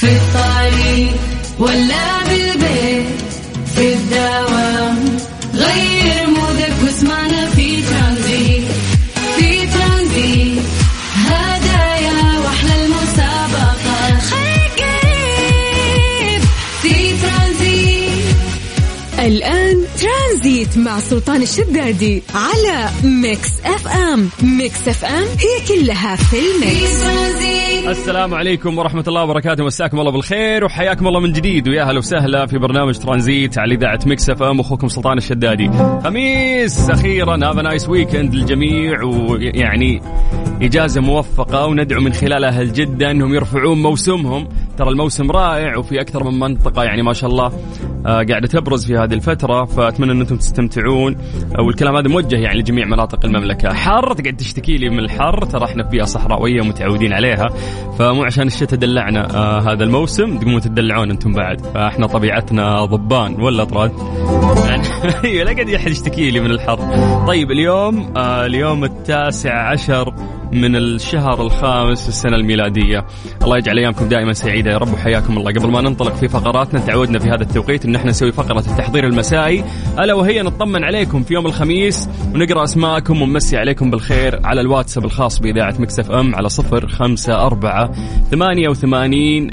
في 0.00 0.06
الطريق 0.06 1.14
ولا 1.58 2.24
بالبيت 2.28 3.06
في 3.74 3.92
الدوام 3.94 5.18
غير 5.54 6.26
مودك 6.26 6.72
واسمعنا 6.84 7.46
في 7.46 7.82
ترانزيت 7.82 8.64
في 9.36 9.66
ترانزيت. 9.66 10.62
هدايا 11.14 12.38
وأحلى 12.44 12.84
المسابقة. 12.84 14.18
قريب. 14.78 16.42
في 16.82 16.94
ترانزيت. 17.22 18.36
الآن 19.18 19.84
ترانزيت 20.00 20.76
سلطان 21.00 21.42
الشدادي 21.42 22.22
على 22.34 22.88
Mix 23.04 23.60
FM. 23.64 24.28
Mix 24.42 24.88
FM 24.88 25.24
هي 25.24 25.68
كلها 25.68 26.16
في 26.16 26.36
ال 26.36 26.50
mix. 26.50 27.04
السلام 27.88 28.34
عليكم 28.34 28.78
ورحمة 28.78 29.04
الله 29.08 29.22
وبركاته. 29.22 29.64
مساكم 29.64 30.00
الله 30.00 30.10
بالخير 30.10 30.64
وحياكم 30.64 31.06
الله 31.06 31.20
من 31.20 31.32
جديد. 31.32 31.68
ويا 31.68 31.84
هلا 31.84 31.98
وسهلا 31.98 32.46
في 32.46 32.58
برنامج 32.58 32.98
ترانزيت 32.98 33.58
على 33.58 33.74
إذاعة 33.74 34.00
Mix 34.06 34.30
FM. 34.30 34.60
أخوكم 34.60 34.88
سلطان 34.88 35.18
الشدادي. 35.18 35.70
خميس 36.04 36.90
أخيرا. 36.90 37.36
هذا 37.36 37.62
nice 37.62 37.88
weekend 37.88 38.34
للجميع. 38.34 39.02
ويعني 39.02 40.02
إجازة 40.62 41.00
موفقة 41.00 41.66
وندعو 41.66 42.00
من 42.00 42.12
خلالها 42.12 42.48
أهل 42.48 42.72
جدة 42.72 43.10
أنهم 43.10 43.34
يرفعون 43.34 43.82
موسمهم. 43.82 44.48
ترى 44.78 44.88
الموسم 44.88 45.30
رائع 45.30 45.76
وفي 45.76 46.00
أكثر 46.00 46.24
من 46.24 46.38
منطقة. 46.38 46.84
يعني 46.84 47.02
ما 47.02 47.12
شاء 47.12 47.30
الله 47.30 47.52
آه، 48.06 48.22
قاعدة 48.22 48.46
تبرز 48.46 48.86
في 48.86 48.96
هذه 48.96 49.14
الفترة. 49.14 49.64
فأتمنى 49.64 50.12
أن 50.12 50.20
أنتم 50.20 50.36
تستمتعون. 50.36 50.89
آه، 50.98 51.62
والكلام 51.62 51.96
هذا 51.96 52.08
موجه 52.08 52.36
يعني 52.36 52.58
لجميع 52.58 52.86
مناطق 52.86 53.24
المملكة. 53.24 53.74
حر 53.74 54.12
تقعد 54.12 54.36
تشتكي 54.36 54.76
لي 54.76 54.90
من 54.90 54.98
الحر. 54.98 55.44
ترى 55.44 55.64
إحنا 55.64 55.82
في 55.82 55.88
بيئة 55.88 56.04
صحراوية 56.04 56.60
ومتعودين 56.60 57.12
عليها. 57.12 57.48
فمو 57.98 58.24
عشان 58.24 58.46
الشتاء 58.46 58.78
دلعنا 58.78 59.34
آه 59.34 59.60
هذا 59.72 59.84
الموسم. 59.84 60.38
تقومون 60.38 60.60
تدلعون 60.60 61.10
أنتم 61.10 61.32
بعد. 61.32 61.60
فإحنا 61.60 62.06
طبيعتنا 62.06 62.84
ضبان. 62.84 63.40
ولا 63.42 63.64
طراد؟ 63.64 63.92
يعني 64.68 64.82
أيوه 65.24 65.44
لا 65.44 65.52
قاعد 65.52 65.70
أحد 65.70 65.90
يشتكي 65.90 66.30
لي 66.30 66.40
من 66.40 66.50
الحر. 66.50 66.78
طيب 67.26 67.50
اليوم 67.50 68.12
آه 68.16 68.46
اليوم 68.46 68.84
التاسع 68.84 69.70
عشر 69.70 70.14
من 70.52 70.76
الشهر 70.76 71.42
الخامس 71.42 72.02
في 72.02 72.08
السنة 72.08 72.36
الميلادية. 72.36 73.04
الله 73.42 73.56
يجعل 73.56 73.78
أيامكم 73.78 74.08
دائما 74.08 74.32
سعيدة 74.32 74.70
يا 74.70 74.78
رب 74.78 74.92
وحياكم 74.92 75.38
الله. 75.38 75.52
قبل 75.52 75.70
ما 75.70 75.80
ننطلق 75.80 76.14
في 76.14 76.28
فقراتنا 76.28 76.80
تعودنا 76.80 77.18
في 77.18 77.28
هذا 77.28 77.42
التوقيت 77.42 77.84
أن 77.84 77.94
إحنا 77.94 78.10
نسوي 78.10 78.32
فقرة 78.32 78.58
التحضير 78.58 79.06
المسائي. 79.06 79.64
ألا 79.98 80.14
وهي 80.14 80.42
نطمن 80.42 80.84
عليكم 80.84 81.22
في 81.22 81.34
يوم 81.34 81.46
الخميس 81.46 82.08
ونقرأ 82.34 82.64
أسماءكم 82.64 83.22
ونمسي 83.22 83.56
عليكم 83.56 83.90
بالخير 83.90 84.40
على 84.44 84.60
الواتساب 84.60 85.04
الخاص 85.04 85.38
بإذاعة 85.38 85.74
مكسف 85.78 86.10
أم 86.10 86.34
على 86.34 86.48
صفر 86.48 86.88
خمسة 86.88 87.46
أربعة 87.46 87.90
ثمانية 88.30 88.68
وثمانين 88.68 89.50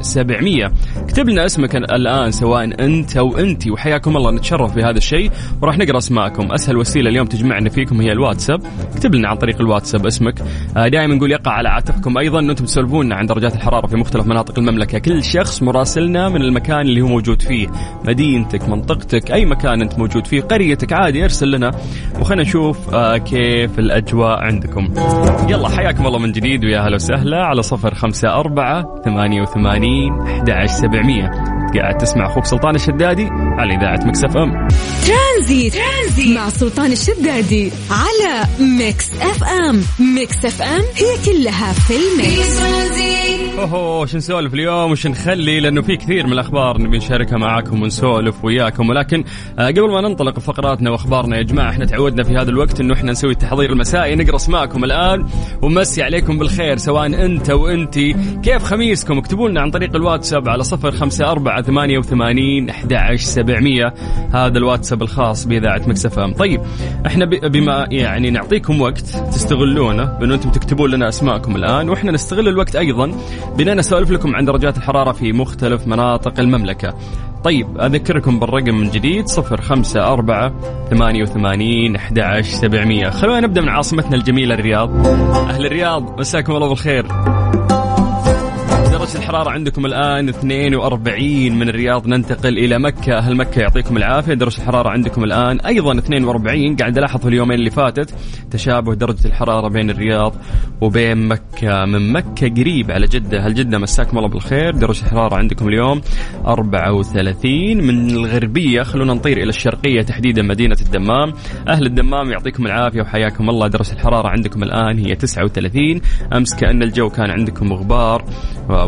سبعمية. 0.00 0.72
اكتب 0.96 1.28
لنا 1.28 1.46
اسمك 1.46 1.76
الآن 1.76 2.30
سواء 2.30 2.84
أنت 2.84 3.16
أو 3.16 3.38
أنتي 3.38 3.70
وحياكم 3.70 4.16
الله 4.16 4.30
نتشرف 4.30 4.74
بهذا 4.74 4.98
الشيء. 4.98 5.30
وراح 5.62 5.78
نقرأ 5.78 5.98
أسماءكم. 5.98 6.52
أسهل 6.52 6.76
وسيلة 6.76 7.10
اليوم 7.10 7.26
تجمعنا 7.26 7.70
فيكم 7.70 8.00
هي 8.00 8.12
الواتساب. 8.12 8.60
اكتب 8.92 9.14
لنا 9.14 9.28
عن 9.28 9.36
طريق 9.36 9.60
الواتساب 9.60 10.03
اسمك 10.06 10.42
آه، 10.76 10.88
دائما 10.88 11.14
نقول 11.14 11.30
يقع 11.32 11.52
على 11.52 11.68
عاتقكم 11.68 12.18
أيضا 12.18 12.40
أن 12.40 12.50
أنتم 12.50 12.64
تسولفون 12.64 13.12
عن 13.12 13.26
درجات 13.26 13.54
الحرارة 13.54 13.86
في 13.86 13.96
مختلف 13.96 14.26
مناطق 14.26 14.58
المملكة. 14.58 14.98
كل 14.98 15.24
شخص 15.24 15.62
مراسلنا 15.62 16.28
من 16.28 16.42
المكان 16.42 16.80
اللي 16.80 17.00
هو 17.00 17.06
موجود 17.06 17.42
فيه. 17.42 17.68
مدينتك 18.04 18.68
منطقتك 18.68 19.32
أي 19.32 19.44
مكان 19.44 19.82
أنت 19.82 19.98
موجود 19.98 20.26
فيه. 20.26 20.40
قريتك 20.40 20.92
عادي 20.92 21.24
ارسل 21.24 21.50
لنا. 21.50 21.70
وخلنا 22.20 22.42
نشوف 22.42 22.94
آه، 22.94 23.16
كيف 23.16 23.78
الأجواء 23.78 24.38
عندكم. 24.38 24.94
يلا 25.48 25.68
حياكم 25.68 26.06
الله 26.06 26.18
من 26.18 26.32
جديد 26.32 26.64
ويا 26.64 26.80
هلا 26.80 26.94
وسهلا 26.94 27.44
على 27.44 27.62
صفر 27.62 27.94
خمسة 27.94 28.28
أربعة 28.28 29.02
ثمانية 29.04 29.42
وثمانين 29.42 30.12
أحد 30.64 30.66
سبعمية. 30.66 31.30
قاعد 31.74 31.96
تسمع 31.98 32.26
أخوك 32.26 32.44
سلطان 32.44 32.74
الشدادي 32.74 33.28
على 33.32 33.74
إذاعة 33.74 34.00
Mix 34.06 34.36
FM. 34.36 34.68
ترانزيت, 35.34 35.74
ترانزيت 35.74 36.36
مع 36.36 36.48
سلطان 36.48 36.92
الشدادي 36.92 37.70
على 37.90 38.46
Mix 38.60 39.10
FM. 39.20 39.82
Mix 40.14 40.44
FM 40.44 40.82
هي 40.94 41.24
كلها 41.24 41.72
في 41.72 41.94
ال 41.96 42.09
mix. 42.09 42.60
اوه 43.58 44.00
وش 44.00 44.16
نسولف 44.16 44.54
اليوم؟ 44.54 44.90
وش 44.90 45.06
نخلي؟ 45.06 45.60
لأنه 45.60 45.82
في 45.82 45.96
كثير 45.96 46.26
من 46.26 46.32
الأخبار 46.32 46.82
نبي 46.82 46.96
نشاركها 46.96 47.38
معاكم 47.38 47.82
ونسولف 47.82 48.44
وياكم. 48.44 48.88
ولكن 48.88 49.24
آه، 49.58 49.66
قبل 49.66 49.90
ما 49.90 50.00
ننطلق 50.00 50.38
فقراتنا 50.38 50.90
وأخبارنا 50.90 51.36
يا 51.36 51.42
جماعة 51.42 51.70
إحنا 51.70 51.84
تعودنا 51.84 52.22
في 52.22 52.36
هذا 52.36 52.50
الوقت 52.50 52.80
إنه 52.80 52.94
إحنا 52.94 53.12
نسوي 53.12 53.30
التحضير 53.30 53.72
المسائي. 53.72 54.16
نقرا 54.16 54.36
اسماءكم 54.36 54.84
الآن. 54.84 55.26
ونمسي 55.62 56.02
عليكم 56.02 56.38
بالخير 56.38 56.76
سواء 56.76 57.06
أنت 57.06 57.50
وانتي 57.50 58.16
كيف 58.42 58.64
خميسكم؟ 58.64 59.18
اكتبوا 59.18 59.48
لنا 59.48 59.60
عن 59.60 59.70
طريق 59.70 59.96
الواتساب 59.96 60.48
على 60.48 60.64
صفر 60.64 60.92
خمسة 60.92 61.30
أربعة 61.30 61.62
ثمانية 61.62 61.98
وثمانين 61.98 62.70
أحد 62.70 63.14
سبعمية. 63.16 63.94
هذا 64.32 64.58
الواتساب 64.58 65.02
الخاص. 65.02 65.23
بإذاعة 65.32 65.82
مكسفة 65.86 66.32
طيب 66.32 66.60
إحنا 67.06 67.24
بما 67.24 67.86
يعني 67.90 68.30
نعطيكم 68.30 68.80
وقت 68.80 69.06
تستغلونه 69.32 70.04
بأنه 70.04 70.34
أنتم 70.34 70.50
تكتبون 70.50 70.90
لنا 70.90 71.08
أسماءكم 71.08 71.56
الآن 71.56 71.88
وإحنا 71.88 72.12
نستغل 72.12 72.48
الوقت 72.48 72.76
أيضا 72.76 73.12
بأننا 73.56 73.74
نسولف 73.74 74.10
لكم 74.10 74.36
عن 74.36 74.44
درجات 74.44 74.76
الحرارة 74.76 75.12
في 75.12 75.32
مختلف 75.32 75.86
مناطق 75.86 76.40
المملكة. 76.40 76.94
طيب 77.44 77.80
أذكركم 77.80 78.38
بالرقم 78.38 78.74
من 78.74 78.90
جديد 78.90 79.26
صفر 79.26 79.60
خمسة 79.60 80.12
أربعة 80.12 80.52
ثمانية 80.90 81.22
وثمانين 81.22 81.96
أحد 81.96 82.40
سبعمية. 82.40 83.10
خلونا 83.10 83.40
نبدأ 83.40 83.60
من 83.60 83.68
عاصمتنا 83.68 84.16
الجميلة 84.16 84.54
الرياض. 84.54 85.06
أهل 85.48 85.66
الرياض 85.66 86.20
مساكم 86.20 86.52
الله 86.52 86.68
بالخير. 86.68 87.06
درجة 89.04 89.18
الحرارة 89.18 89.50
عندكم 89.50 89.86
الآن 89.86 90.28
42 90.28 91.58
من 91.58 91.68
الرياض. 91.68 92.06
ننتقل 92.06 92.58
إلى 92.58 92.78
مكة. 92.78 93.18
أهل 93.18 93.36
مكة 93.36 93.60
يعطيكم 93.60 93.96
العافية. 93.96 94.34
درجة 94.34 94.58
الحرارة 94.58 94.88
عندكم 94.88 95.24
الآن 95.24 95.60
أيضا 95.60 95.98
42 95.98 96.76
قاعد 96.76 96.98
ألاحظ 96.98 97.20
في 97.20 97.28
اليومين 97.28 97.58
اللي 97.58 97.70
فاتت 97.70 98.14
تشابه 98.50 98.94
درجة 98.94 99.26
الحرارة 99.26 99.68
بين 99.68 99.90
الرياض 99.90 100.34
وبين 100.80 101.28
مكة. 101.28 101.84
من 101.84 102.12
مكة 102.12 102.48
قريب 102.48 102.90
على 102.90 103.06
جدة. 103.06 103.46
هل 103.46 103.54
جدة 103.54 103.78
مساكم 103.78 104.18
الله 104.18 104.28
بالخير؟ 104.28 104.70
درجة 104.70 105.02
الحرارة 105.02 105.36
عندكم 105.36 105.68
اليوم 105.68 106.00
34 106.46 107.76
من 107.76 108.10
الغربية 108.10 108.82
خلونا 108.82 109.14
نطير 109.14 109.36
إلى 109.36 109.48
الشرقية 109.48 110.02
تحديدا 110.02 110.42
مدينة 110.42 110.76
الدمام. 110.80 111.32
أهل 111.68 111.86
الدمام 111.86 112.30
يعطيكم 112.30 112.66
العافية 112.66 113.00
وحياكم 113.00 113.50
الله. 113.50 113.68
درجة 113.68 113.92
الحرارة 113.92 114.28
عندكم 114.28 114.62
الآن 114.62 114.98
هي 114.98 115.14
39 115.14 116.00
أمس 116.32 116.54
كأن 116.54 116.82
الجو 116.82 117.08
كان 117.10 117.30
عندكم 117.30 117.72
غبار 117.72 118.24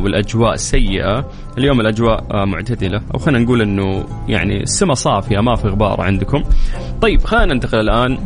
والأجواء 0.07 0.57
سيئة. 0.57 1.31
اليوم 1.59 1.81
الأجواء 1.81 2.25
آه، 2.31 2.45
معتدلة. 2.45 3.03
أو 3.15 3.19
خلينا 3.19 3.45
نقول 3.45 3.63
إنه 3.63 4.05
يعني 4.29 4.63
السماء 4.63 4.95
صافية 4.95 5.41
ما 5.41 5.57
في 5.57 5.69
غبار 5.69 6.01
عندكم. 6.01 6.43
طيب 7.03 7.25
خلينا 7.25 7.55
ننتقل 7.55 7.81
الآن 7.81 8.19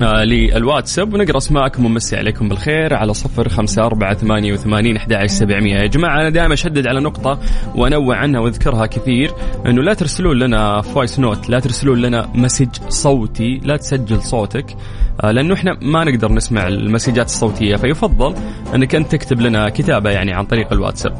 للواتساب 0.00 1.14
ونقرأ 1.14 1.36
أسماءكم 1.36 1.84
ونمسي 1.84 2.16
عليكم 2.16 2.48
بالخير 2.48 2.94
على 2.94 3.14
صفر 3.14 3.48
خمسة 3.48 3.82
أربعة 3.82 4.14
ثمانية 4.14 4.52
وثمانين 4.52 4.96
أحد 4.96 5.26
سبعمية 5.26 5.74
يا 5.74 5.86
جماعة 5.86 6.20
أنا 6.20 6.30
دائما 6.30 6.54
أشدد 6.54 6.86
على 6.86 7.00
نقطة 7.00 7.40
وأنوه 7.74 8.16
عنها 8.16 8.40
وأذكرها 8.40 8.86
كثير 8.86 9.30
أنه 9.66 9.82
لا 9.82 9.94
ترسلون 9.94 10.38
لنا 10.38 10.80
voice 10.80 11.20
note 11.20 11.50
لا 11.50 11.60
ترسلون 11.60 12.02
لنا 12.02 12.28
message 12.34 12.68
صوتي 12.88 13.60
لا 13.64 13.76
تسجل 13.76 14.22
صوتك 14.22 14.76
آه، 15.24 15.30
لأنه 15.30 15.54
إحنا 15.54 15.78
ما 15.82 16.04
نقدر 16.04 16.32
نسمع 16.32 16.68
المسجات 16.68 17.26
الصوتية 17.26 17.76
فيفضل 17.76 18.34
إنك 18.74 18.94
أنت 18.94 19.12
تكتب 19.12 19.40
لنا 19.40 19.68
كتابة 19.68 20.10
يعني 20.10 20.32
عن 20.32 20.44
طريق 20.44 20.72
الواتساب. 20.72 21.16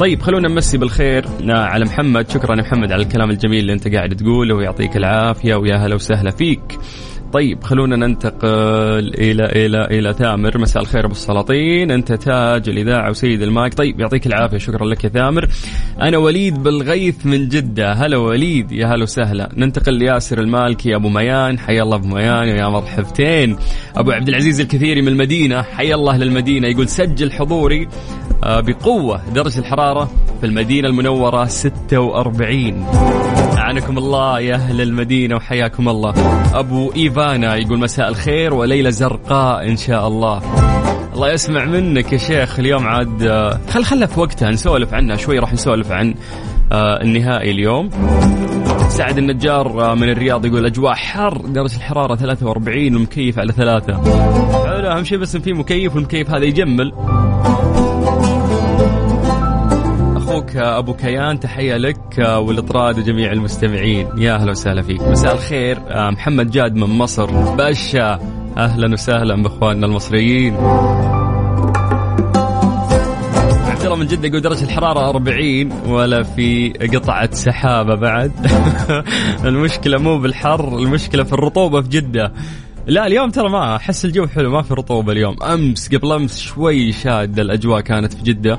طيب 0.00 0.22
خلونا 0.22 0.48
نمسي 0.48 0.78
بالخير 0.78 1.24
آه، 1.50 1.52
على 1.52 1.84
محمد 1.84 2.30
شكرا 2.30 2.56
يا 2.56 2.62
محمد 2.62 2.92
على 2.92 3.02
الكلام 3.02 3.30
الجميل 3.30 3.58
اللي 3.60 3.72
أنت 3.72 3.88
قاعد 3.88 4.16
تقوله 4.16 4.54
ويعطيك 4.54 4.96
العافية 4.96 5.54
ويا 5.54 5.76
هلا 5.76 5.94
وسهلا 5.94 6.30
فيك. 6.30 6.78
طيب 7.32 7.64
خلونا 7.64 7.96
ننتقل 7.96 9.14
إلى 9.18 9.44
إلى 9.44 9.84
إلى 9.84 10.12
ثامر. 10.12 10.58
مساء 10.58 10.82
الخير 10.82 11.04
أبو 11.04 11.12
السلاطين. 11.12 11.90
أنت 11.90 12.12
تاج 12.12 12.68
الإذاعة 12.68 13.10
وسيد 13.10 13.42
المايك. 13.42 13.74
طيب 13.74 14.00
يعطيك 14.00 14.26
العافية. 14.26 14.58
شكرا 14.58 14.86
لك 14.86 15.04
يا 15.04 15.08
ثامر. 15.08 15.48
أنا 16.02 16.18
وليد 16.18 16.62
بالغيث 16.62 17.26
من 17.26 17.48
جدة. 17.48 17.92
هلا 17.92 18.16
وليد. 18.16 18.72
يا 18.72 18.86
هلا 18.86 19.02
وسهلا. 19.02 19.48
ننتقل 19.56 19.94
لياسر 19.94 20.40
المالكي 20.40 20.94
أبو 20.94 21.08
ميان. 21.08 21.58
حيا 21.58 21.82
الله 21.82 21.96
أبو 21.96 22.08
ميان 22.08 22.48
ويا 22.48 22.68
مرحبتين. 22.68 23.56
أبو 23.96 24.10
عبد 24.10 24.28
العزيز 24.28 24.60
الكثيري 24.60 25.02
من 25.02 25.08
المدينة. 25.08 25.62
حيا 25.62 25.94
الله 25.94 26.16
للمدينة. 26.16 26.68
يقول 26.68 26.88
سجل 26.88 27.32
حضوري 27.32 27.88
آه، 28.44 28.60
بقوة 28.60 29.30
درجة 29.34 29.58
الحرارة 29.58 30.10
في 30.40 30.46
المدينة 30.46 30.88
المنورة 30.88 31.44
46 31.44 32.86
أعانكم 33.70 33.98
الله 33.98 34.40
يا 34.40 34.54
أهل 34.54 34.80
المدينة 34.80 35.36
وحياكم 35.36 35.88
الله. 35.88 36.14
أبو 36.54 36.92
إيفانا 36.96 37.56
يقول 37.56 37.78
مساء 37.78 38.08
الخير 38.08 38.54
وليلة 38.54 38.90
زرقاء 38.90 39.68
إن 39.68 39.76
شاء 39.76 40.08
الله. 40.08 40.42
الله 41.14 41.32
يسمع 41.32 41.64
منك 41.64 42.12
يا 42.12 42.18
شيخ 42.18 42.58
اليوم 42.58 42.86
عاد 42.86 43.22
آه، 43.22 43.60
خل 43.70 43.84
خلها 43.84 44.06
في 44.06 44.20
وقتها 44.20 44.50
نسولف 44.50 44.94
عنها 44.94 45.16
شوي 45.16 45.38
راح 45.38 45.52
نسولف 45.52 45.92
عن 45.92 46.14
آه، 46.72 47.02
النهائي 47.02 47.50
اليوم. 47.50 47.90
سعد 48.88 49.18
النجار 49.18 49.90
آه، 49.90 49.94
من 49.94 50.10
الرياض 50.10 50.46
يقول 50.46 50.66
أجواء 50.66 50.94
حر 50.94 51.36
درجة 51.36 51.76
الحرارة 51.76 52.14
43 52.14 52.94
والمكيف 52.94 53.38
على 53.38 53.52
ثلاثة. 53.52 53.94
حلو 54.64 54.88
أهم 54.88 55.04
شيء 55.04 55.18
بس 55.18 55.34
إن 55.34 55.40
في 55.40 55.52
مكيف 55.52 55.94
والمكيف 55.94 56.30
هذا 56.30 56.44
يجمل. 56.44 56.92
أخوك 60.40 60.56
أبو 60.56 60.94
كيان 60.94 61.40
تحية 61.40 61.76
لك 61.76 62.18
والإطراد 62.18 62.98
وجميع 62.98 63.32
المستمعين. 63.32 64.08
يا 64.18 64.34
أهلا 64.34 64.50
وسهلا 64.50 64.82
فيك. 64.82 65.02
مساء 65.02 65.34
الخير. 65.34 65.78
محمد 65.90 66.50
جاد 66.50 66.74
من 66.74 66.86
مصر. 66.86 67.30
باشا 67.54 68.18
أهلا 68.56 68.92
وسهلا 68.92 69.42
بإخواننا 69.42 69.86
المصريين. 69.86 70.54
عبد 73.66 73.84
الله 73.84 73.96
من 73.96 74.06
جدة 74.06 74.28
يقول 74.28 74.40
درجة 74.40 74.64
الحرارة 74.64 75.08
40 75.10 75.72
ولا 75.86 76.22
في 76.22 76.68
قطعة 76.94 77.34
سحابة 77.34 77.94
بعد. 77.94 78.32
المشكلة 79.44 79.98
مو 79.98 80.18
بالحر 80.18 80.78
المشكلة 80.78 81.24
في 81.24 81.32
الرطوبة 81.32 81.80
في 81.80 81.88
جدة. 81.88 82.32
لا 82.86 83.06
اليوم 83.06 83.30
ترى 83.30 83.48
ما 83.48 83.76
أحس 83.76 84.04
الجو 84.04 84.26
حلو 84.26 84.50
ما 84.50 84.62
في 84.62 84.74
رطوبة 84.74 85.12
اليوم. 85.12 85.42
أمس 85.42 85.94
قبل 85.94 86.12
أمس 86.12 86.40
شوي 86.40 86.92
شاد 86.92 87.40
الأجواء 87.40 87.80
كانت 87.80 88.14
في 88.14 88.22
جدة. 88.22 88.58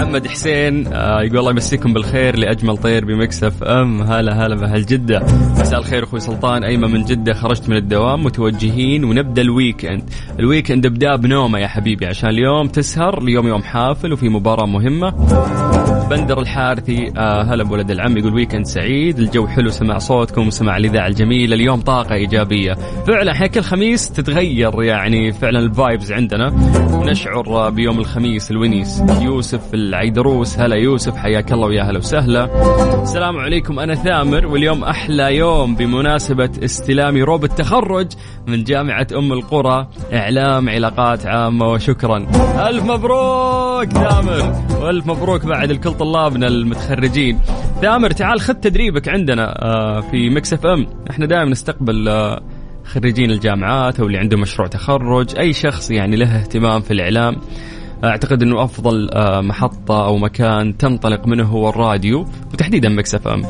محمد 0.00 0.26
حسين 0.26 0.86
آه 0.86 1.22
يقول 1.22 1.38
الله 1.38 1.50
يمسيكم 1.50 1.92
بالخير 1.92 2.38
لأجمل 2.38 2.76
طير 2.76 3.04
بمكسف 3.04 3.62
ام. 3.62 4.02
هلا 4.02 4.46
هلا 4.46 4.54
باهل 4.54 4.86
جدة. 4.86 5.22
مساء 5.60 5.78
الخير 5.78 6.04
أخوي 6.04 6.20
سلطان. 6.20 6.64
أيمن 6.64 6.90
من 6.90 7.04
جدة 7.04 7.34
خرجت 7.34 7.68
من 7.68 7.76
الدوام 7.76 8.24
متوجهين 8.24 9.04
ونبدأ 9.04 9.42
ال 9.42 9.50
weekend 9.50 10.10
ال 10.38 10.44
weekend 10.44 10.86
ابدا 10.86 11.16
بنومة 11.16 11.58
يا 11.58 11.66
حبيبي 11.66 12.06
عشان 12.06 12.30
اليوم 12.30 12.68
تسهر 12.68 13.22
اليوم 13.22 13.46
يوم 13.46 13.62
حافل 13.62 14.12
وفي 14.12 14.28
مباراة 14.28 14.66
مهمة. 14.66 15.10
بندر 16.10 16.40
الحارثي 16.40 17.12
آه 17.16 17.42
هلا 17.42 17.64
بولد 17.64 17.90
العم 17.90 18.18
يقول 18.18 18.34
weekend 18.34 18.66
سعيد 18.66 19.18
الجو 19.18 19.46
حلو 19.46 19.70
سمع 19.70 19.98
صوتكم 19.98 20.46
وسمع 20.46 20.76
الإذاعة 20.76 21.06
الجميلة. 21.06 21.54
اليوم 21.54 21.80
طاقة 21.80 22.14
إيجابية. 22.14 22.72
فعلا 23.06 23.32
إحنا 23.32 23.46
كل 23.46 23.60
خميس 23.60 24.10
تتغير 24.10 24.82
يعني 24.82 25.32
فعلا 25.32 25.58
ال 25.58 25.67
vibes 25.67 26.12
عندنا. 26.12 26.52
نشعر 27.04 27.70
بيوم 27.70 27.98
الخميس 27.98 28.50
الونيس. 28.50 29.02
يوسف 29.20 29.74
العيدروس 29.90 30.58
هلا 30.58 30.76
يوسف 30.76 31.16
حياك 31.16 31.52
الله 31.52 31.66
ويا 31.66 31.82
هلا 31.82 31.98
وسهلا. 31.98 32.48
السلام 33.02 33.36
عليكم 33.36 33.78
أنا 33.78 33.94
ثامر 33.94 34.46
واليوم 34.46 34.84
أحلى 34.84 35.36
يوم 35.36 35.74
بمناسبة 35.74 36.50
استلامي 36.64 37.22
روب 37.22 37.44
التخرج 37.44 38.06
من 38.46 38.64
جامعة 38.64 39.06
أم 39.18 39.32
القرى. 39.32 39.88
إعلام 40.12 40.68
علاقات 40.68 41.26
عامة 41.26 41.66
وشكرا. 41.66 42.16
ألف 42.68 42.84
مبروك 42.84 43.92
ثامر 43.92 44.54
وألف 44.80 45.06
مبروك 45.06 45.46
بعد 45.46 45.70
الكل 45.70 45.92
طلابنا 45.92 46.46
المتخرجين. 46.46 47.38
ثامر 47.80 48.10
تعال 48.10 48.40
خذ 48.40 48.54
تدريبك 48.54 49.08
عندنا 49.08 49.64
آه، 49.64 50.00
في 50.00 50.30
Mix 50.30 50.52
FM. 50.52 50.86
إحنا 51.10 51.26
دائما 51.26 51.50
نستقبل 51.50 52.08
آه، 52.08 52.40
خريجين 52.84 53.30
الجامعات 53.30 54.00
أو 54.00 54.06
اللي 54.06 54.18
عنده 54.18 54.36
مشروع 54.36 54.68
تخرج 54.68 55.38
أي 55.38 55.52
شخص 55.52 55.90
يعني 55.90 56.16
له 56.16 56.40
اهتمام 56.40 56.80
في 56.80 56.90
الإعلام. 56.90 57.36
أعتقد 58.04 58.42
إنه 58.42 58.64
أفضل 58.64 59.10
آه، 59.12 59.40
محطة 59.40 60.06
أو 60.06 60.16
مكان 60.18 60.76
تنطلق 60.76 61.26
منه 61.26 61.44
هو 61.44 61.68
الراديو 61.68 62.26
وتحديدا 62.52 62.88
Mix 62.88 63.14
FM. 63.14 63.42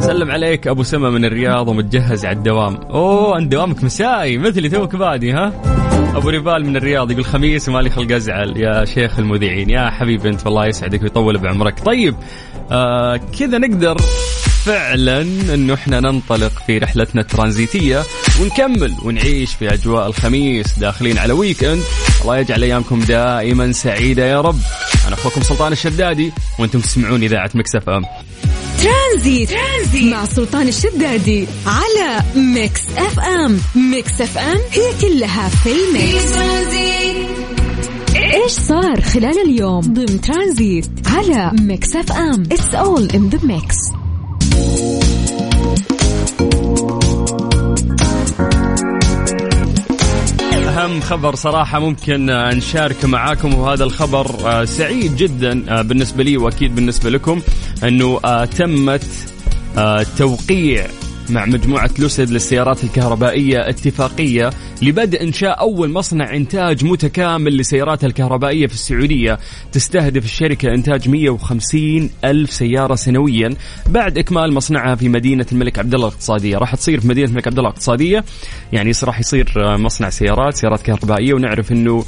سلم 0.00 0.30
عليك 0.30 0.68
أبو 0.68 0.82
سما 0.82 1.10
من 1.10 1.24
الرياض 1.24 1.68
ومتجهز 1.68 2.26
على 2.26 2.36
الدوام. 2.36 2.76
أوه 2.76 3.38
أنت 3.38 3.52
دوامك 3.52 3.84
مسائي 3.84 4.38
مثلي 4.38 4.68
توك 4.68 4.96
بادي 4.96 5.32
ها؟ 5.32 5.52
أبو 6.14 6.28
ريفال 6.28 6.66
من 6.66 6.76
الرياض 6.76 7.10
يقول 7.10 7.24
خميس 7.24 7.68
ومالي 7.68 7.90
خلق 7.90 8.14
أزعل. 8.14 8.56
يا 8.56 8.84
شيخ 8.84 9.18
المذيعين 9.18 9.70
يا 9.70 9.90
حبيبي 9.90 10.28
أنت 10.28 10.46
والله 10.46 10.66
يسعدك 10.66 11.02
ويطول 11.02 11.38
بعمرك. 11.38 11.80
طيب 11.80 12.14
آه 12.72 13.20
كذا 13.38 13.58
نقدر 13.58 13.96
فعلا 14.68 15.20
إنه 15.22 15.74
إحنا 15.74 16.00
ننطلق 16.00 16.52
في 16.66 16.78
رحلتنا 16.78 17.20
الترانزيتية 17.20 18.02
ونكمل 18.40 18.94
ونعيش 19.02 19.54
في 19.54 19.74
أجواء 19.74 20.06
الخميس 20.06 20.78
داخلين 20.78 21.18
على 21.18 21.32
weekend 21.32 21.82
الله 22.22 22.38
يجعل 22.38 22.62
أيامكم 22.62 23.00
دائما 23.00 23.72
سعيدة 23.72 24.24
يا 24.24 24.40
رب. 24.40 24.58
أنا 25.06 25.14
أخوكم 25.14 25.42
سلطان 25.42 25.72
الشدادي 25.72 26.32
وأنتم 26.58 26.80
تسمعون 26.80 27.22
إذاعة 27.22 27.50
Mix 27.54 27.88
FM. 27.88 28.02
ترانزيت. 28.82 29.50
ترانزيت 29.50 30.12
مع 30.12 30.24
سلطان 30.24 30.68
الشدادي 30.68 31.46
على 31.66 32.22
Mix 32.36 32.82
FM. 32.96 33.60
Mix 33.74 34.20
FM 34.20 34.58
هي 34.72 34.92
كلها 35.00 35.48
في 35.48 35.70
ال 35.70 35.83
mix. 35.83 36.36
إيش 38.16 38.52
صار 38.52 39.00
خلال 39.00 39.38
اليوم؟ 39.46 39.80
ضمن 39.80 40.20
ترانزيت 40.20 40.90
على 41.06 41.52
Mix 41.60 41.96
FM. 41.96 42.42
It's 42.52 42.74
all 42.74 43.08
in 43.14 43.28
the 43.28 43.38
mix 43.42 43.76
أهم 50.78 51.00
خبر 51.00 51.34
صراحة 51.34 51.78
ممكن 51.78 52.26
نشاركه 52.26 53.08
معاكم 53.08 53.54
وهذا 53.54 53.84
الخبر 53.84 54.26
آه، 54.46 54.64
سعيد 54.64 55.16
جدا 55.16 55.64
آه، 55.68 55.82
بالنسبة 55.82 56.24
لي 56.24 56.36
وأكيد 56.36 56.74
بالنسبة 56.74 57.10
لكم 57.10 57.40
أنه 57.84 58.20
آه، 58.24 58.44
تمت 58.44 59.06
توقيع 60.18 60.86
مع 61.30 61.44
مجموعة 61.44 61.90
لوسيد 61.98 62.30
للسيارات 62.30 62.84
الكهربائية 62.84 63.68
اتفاقية 63.68 64.50
لبدء 64.82 65.22
إنشاء 65.22 65.60
أول 65.60 65.90
مصنع 65.90 66.36
إنتاج 66.36 66.84
متكامل 66.84 67.56
للسيارات 67.56 68.04
الكهربائية 68.04 68.66
في 68.66 68.74
السعودية. 68.74 69.38
تستهدف 69.72 70.24
الشركة 70.24 70.68
إنتاج 70.68 71.08
150 71.08 72.10
ألف 72.24 72.52
سيارة 72.52 72.94
سنويا 72.94 73.54
بعد 73.86 74.18
إكمال 74.18 74.52
مصنعها 74.52 74.94
في 74.94 75.08
مدينة 75.08 75.46
الملك 75.52 75.78
عبد 75.78 75.94
الله 75.94 76.08
الاقتصادية. 76.08 76.58
راح 76.58 76.74
تصير 76.74 77.00
في 77.00 77.08
مدينة 77.08 77.28
الملك 77.28 77.46
عبد 77.46 77.58
الله 77.58 77.70
الاقتصادية. 77.70 78.24
يعني 78.72 78.92
راح 79.04 79.20
يصير 79.20 79.52
مصنع 79.56 80.10
سيارات 80.10 80.54
سيارات 80.54 80.82
كهربائية. 80.82 81.34
ونعرف 81.34 81.72
أنه 81.72 82.04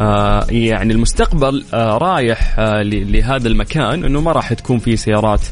آه 0.00 0.46
يعني 0.50 0.92
المستقبل 0.92 1.64
آه 1.74 1.98
رايح 1.98 2.58
آه 2.58 2.82
لهذا 2.82 3.48
المكان 3.48 4.04
أنه 4.04 4.20
ما 4.20 4.32
راح 4.32 4.52
تكون 4.52 4.78
في 4.78 4.96
سيارات 4.96 5.40
آه، 5.40 5.48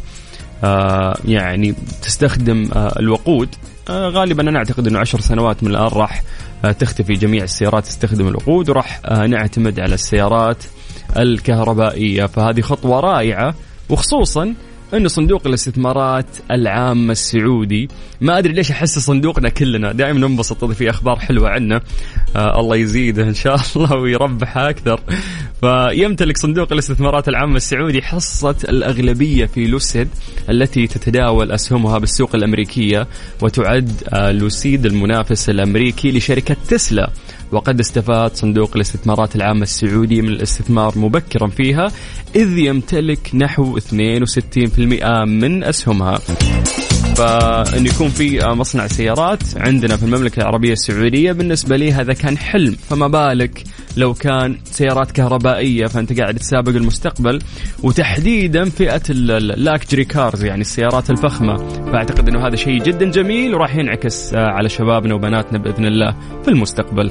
يعني 1.24 1.74
تستخدم 2.02 2.68
آه، 2.72 2.98
الوقود. 2.98 3.48
آه، 3.90 4.08
غالبا 4.08 4.42
أنا 4.42 4.58
أعتقد 4.58 4.86
إنه 4.86 4.98
عشر 4.98 5.20
سنوات 5.20 5.62
من 5.62 5.70
الآن 5.70 5.86
راح 5.86 6.22
تختفي 6.78 7.12
جميع 7.12 7.44
السيارات 7.44 7.84
تستخدم 7.86 8.28
الوقود 8.28 8.70
وراح 8.70 9.00
نعتمد 9.28 9.80
على 9.80 9.94
السيارات 9.94 10.64
الكهربائية. 11.16 12.26
فهذه 12.26 12.60
خطوة 12.60 13.00
رائعة 13.00 13.54
وخصوصا 13.88 14.54
إنه 14.96 15.08
صندوق 15.08 15.46
الاستثمارات 15.46 16.26
العامة 16.50 17.12
السعودي. 17.12 17.88
ما 18.20 18.38
أدري 18.38 18.52
ليش 18.52 18.70
أحس 18.70 18.98
صندوقنا 18.98 19.48
كلنا 19.48 19.92
دائما 19.92 20.28
ننبسط 20.28 20.64
إذا 20.64 20.74
في 20.74 20.90
أخبار 20.90 21.16
حلوة 21.16 21.48
عنه 21.48 21.80
آه 22.36 22.60
الله 22.60 22.76
يزيده 22.76 23.22
إن 23.22 23.34
شاء 23.34 23.60
الله 23.76 23.96
ويربحها 23.96 24.70
أكثر. 24.70 25.00
فيمتلك 25.60 26.36
صندوق 26.36 26.72
الاستثمارات 26.72 27.28
العامة 27.28 27.56
السعودي 27.56 28.02
حصة 28.02 28.56
الأغلبية 28.68 29.46
في 29.46 29.66
لوسيد 29.66 30.08
التي 30.50 30.86
تتداول 30.86 31.52
أسهمها 31.52 31.98
بالسوق 31.98 32.34
الأمريكية 32.34 33.06
وتعد 33.42 33.92
آه 34.08 34.32
لوسيد 34.32 34.86
المنافس 34.86 35.50
الأمريكي 35.50 36.10
لشركة 36.10 36.56
تسلا. 36.68 37.10
وقد 37.52 37.80
استفاد 37.80 38.34
صندوق 38.34 38.70
الاستثمارات 38.74 39.36
العامة 39.36 39.62
السعودي 39.62 40.22
من 40.22 40.28
الاستثمار 40.28 40.98
مبكرا 40.98 41.46
فيها 41.46 41.88
إذ 42.36 42.58
يمتلك 42.58 43.30
نحو 43.34 43.78
62% 43.78 45.24
من 45.24 45.64
أسهمها. 45.64 46.18
فإن 47.16 47.86
يكون 47.86 48.08
في 48.08 48.46
مصنع 48.46 48.86
سيارات 48.86 49.42
عندنا 49.56 49.96
في 49.96 50.02
المملكة 50.02 50.40
العربية 50.40 50.72
السعودية 50.72 51.32
بالنسبة 51.32 51.76
لي 51.76 51.92
هذا 51.92 52.12
كان 52.12 52.38
حلم. 52.38 52.76
فما 52.90 53.08
بالك 53.08 53.64
لو 53.96 54.14
كان 54.14 54.58
سيارات 54.64 55.10
كهربائية 55.10 55.86
فأنت 55.86 56.20
قاعد 56.20 56.34
تسابق 56.34 56.68
المستقبل 56.68 57.38
وتحديدا 57.82 58.64
فئة 58.64 59.02
ال 59.10 59.24
luxury 59.24 60.04
cars 60.04 60.44
يعني 60.44 60.60
السيارات 60.60 61.10
الفخمة. 61.10 61.56
فأعتقد 61.92 62.28
إنه 62.28 62.46
هذا 62.46 62.56
شيء 62.56 62.82
جدا 62.82 63.10
جميل 63.10 63.54
وراح 63.54 63.76
ينعكس 63.76 64.34
على 64.34 64.68
شبابنا 64.68 65.14
وبناتنا 65.14 65.58
بإذن 65.58 65.86
الله 65.86 66.16
في 66.44 66.48
المستقبل. 66.48 67.10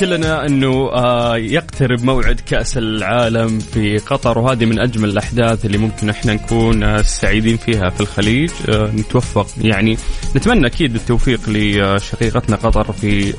كلنا 0.00 0.46
أنه 0.46 0.92
آه، 0.92 1.36
يقترب 1.36 2.04
موعد 2.04 2.40
كأس 2.46 2.78
العالم 2.78 3.58
في 3.58 3.98
قطر 3.98 4.38
وهذه 4.38 4.64
من 4.64 4.80
أجمل 4.80 5.08
الأحداث 5.08 5.64
اللي 5.64 5.78
ممكن 5.78 6.08
إحنا 6.10 6.34
نكون 6.34 6.82
آه، 6.82 7.02
سعيدين 7.02 7.56
فيها 7.56 7.90
في 7.90 8.00
الخليج. 8.00 8.50
آه، 8.68 8.90
نتوفق 8.90 9.46
يعني 9.60 9.98
نتمنى 10.36 10.66
أكيد 10.66 10.94
التوفيق 10.94 11.40
لشقيقتنا 11.48 12.56
قطر 12.56 12.92
في 12.92 13.34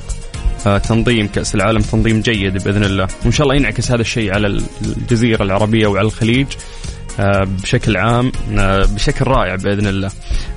تنظيم 0.89 1.27
كأس 1.27 1.55
العالم 1.55 1.81
تنظيم 1.81 2.21
جيد 2.21 2.63
بإذن 2.63 2.83
الله. 2.83 3.07
وإن 3.23 3.31
شاء 3.31 3.47
الله 3.47 3.55
ينعكس 3.55 3.91
هذا 3.91 4.01
الشيء 4.01 4.33
على 4.33 4.47
الجزيرة 4.81 5.43
العربية 5.43 5.87
وعلى 5.87 6.07
الخليج. 6.07 6.47
بشكل 7.19 7.97
عام 7.97 8.31
آه، 8.57 8.85
بشكل 8.85 9.27
رائع 9.27 9.55
بإذن 9.55 9.87
الله. 9.87 10.11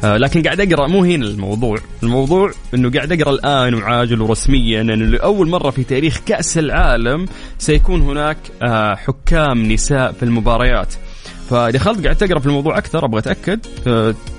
آه، 0.04 0.16
لكن 0.16 0.42
قاعد 0.42 0.60
أقرأ 0.60 0.86
مو 0.86 1.04
هنا 1.04 1.26
الموضوع. 1.26 1.78
الموضوع 2.02 2.50
إنه 2.74 2.90
قاعد 2.90 3.12
أقرأ 3.12 3.30
الآن 3.30 3.74
وعاجل 3.74 4.20
ورسميا 4.20 4.80
انه 4.80 4.94
لأول 4.94 5.48
مرة 5.48 5.70
في 5.70 5.84
تاريخ 5.84 6.20
كأس 6.26 6.58
العالم 6.58 7.26
سيكون 7.58 8.02
هناك 8.02 8.36
حكام 8.96 9.72
نساء 9.72 10.12
في 10.12 10.22
المباريات. 10.22 10.94
فدخلت 11.50 12.04
قاعد 12.04 12.22
اقرا 12.22 12.38
في 12.38 12.46
الموضوع 12.46 12.78
أكثر 12.78 13.04
أبغى 13.04 13.18
أتأكد 13.18 13.60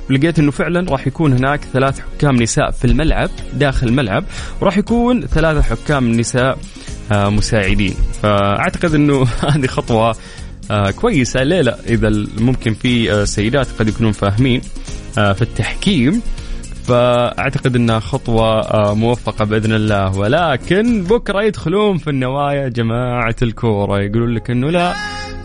لقيت 0.10 0.40
إنه 0.40 0.52
فعلا 0.52 0.92
راح 0.92 1.08
يكون 1.08 1.34
هناك 1.34 1.62
ثلاث 1.74 2.00
حكام 2.00 2.36
نساء 2.36 2.72
في 2.72 2.86
الملعب 2.86 3.30
داخل 3.54 3.88
الملعب 3.88 4.24
وراح 4.62 4.78
يكون 4.78 5.22
ثلاثة 5.22 5.62
حكام 5.62 6.12
نساء 6.12 6.58
مساعدين. 7.12 7.94
فأعتقد 8.24 8.94
إنه 8.94 9.28
هذه 9.50 9.68
خطوة 9.68 10.16
آه 10.72 10.92
كويسة. 10.92 11.44
ليه 11.44 11.62
لا 11.62 11.78
إذا 11.88 12.10
ممكن 12.40 12.74
في 12.74 13.14
آه 13.14 13.26
سيدات 13.26 13.68
قد 13.80 13.88
يكونون 13.88 14.12
فاهمين 14.12 14.62
آه 15.18 15.34
في 15.34 15.42
التحكيم. 15.42 16.22
فأعتقد 16.84 17.76
إنها 17.76 18.00
خطوة 18.00 18.60
آه 18.62 18.94
موفقة 18.94 19.46
بإذن 19.46 19.74
الله. 19.74 20.18
ولكن 20.18 21.04
بكرة 21.04 21.44
يدخلون 21.44 21.98
في 21.98 22.10
النوايا 22.10 22.70
جماعة 22.70 23.36
الكورة. 23.42 24.02
يقولون 24.02 24.34
لك 24.34 24.52
إنه 24.52 24.70
لا 24.70 24.94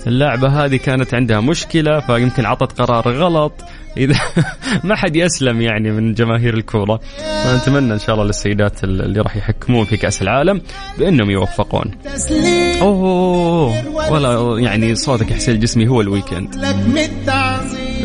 اللعبة 0.06 0.64
هذه 0.64 0.76
كانت 0.76 1.14
عندها 1.14 1.40
مشكلة 1.40 2.00
فيمكن 2.00 2.46
عطت 2.46 2.80
قرار 2.80 3.08
غلط. 3.16 3.52
إذا 3.96 4.14
ما 4.84 4.96
حد 4.96 5.16
يسلم 5.16 5.60
يعني 5.60 5.90
من 5.90 6.14
جماهير 6.14 6.54
الكورة. 6.54 7.00
فنتمنى 7.44 7.92
إن 7.92 7.98
شاء 7.98 8.14
الله 8.14 8.26
للسيدات 8.26 8.84
اللي 8.84 9.20
راح 9.20 9.36
يحكمون 9.36 9.84
في 9.84 9.96
كأس 9.96 10.22
العالم 10.22 10.60
بأنهم 10.98 11.30
يوفقون. 11.30 11.90
أوه! 12.80 14.10
ولا 14.12 14.60
يعني 14.60 14.94
صوتك 14.94 15.32
حسين 15.32 15.60
الجسمي 15.60 15.88
هو 15.88 16.00
ال 16.00 16.06
weekend. 16.06 16.54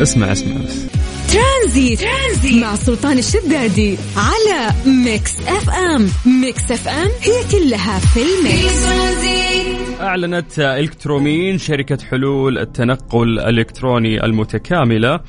اسمع 0.02 0.32
اسمع 0.32 0.56
بس. 0.56 0.86
ترانزيت. 1.32 2.00
ترانزيت 2.00 2.62
مع 2.62 2.74
سلطان 2.76 3.18
الشدادي 3.18 3.96
على 4.16 4.74
Mix 4.86 5.32
FM. 5.46 6.08
Mix 6.26 6.70
FM 6.70 7.08
هي 7.22 7.44
كلها 7.50 7.98
في 7.98 8.20
ال 8.22 8.53
mix. 8.53 9.79
أعلنت 10.00 10.58
إلكترومين 10.58 11.58
شركة 11.58 11.98
حلول 12.10 12.58
التنقل 12.58 13.38
الإلكتروني 13.38 14.24
المتكاملة. 14.24 15.20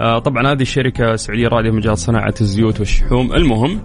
آه 0.00 0.18
طبعا 0.18 0.52
هذه 0.52 0.62
الشركة 0.62 1.16
سعودية 1.16 1.48
رائدة 1.48 1.70
في 1.70 1.76
مجال 1.76 1.98
صناعة 1.98 2.34
الزيوت 2.40 2.78
والشحوم. 2.78 3.32
المهم 3.32 3.82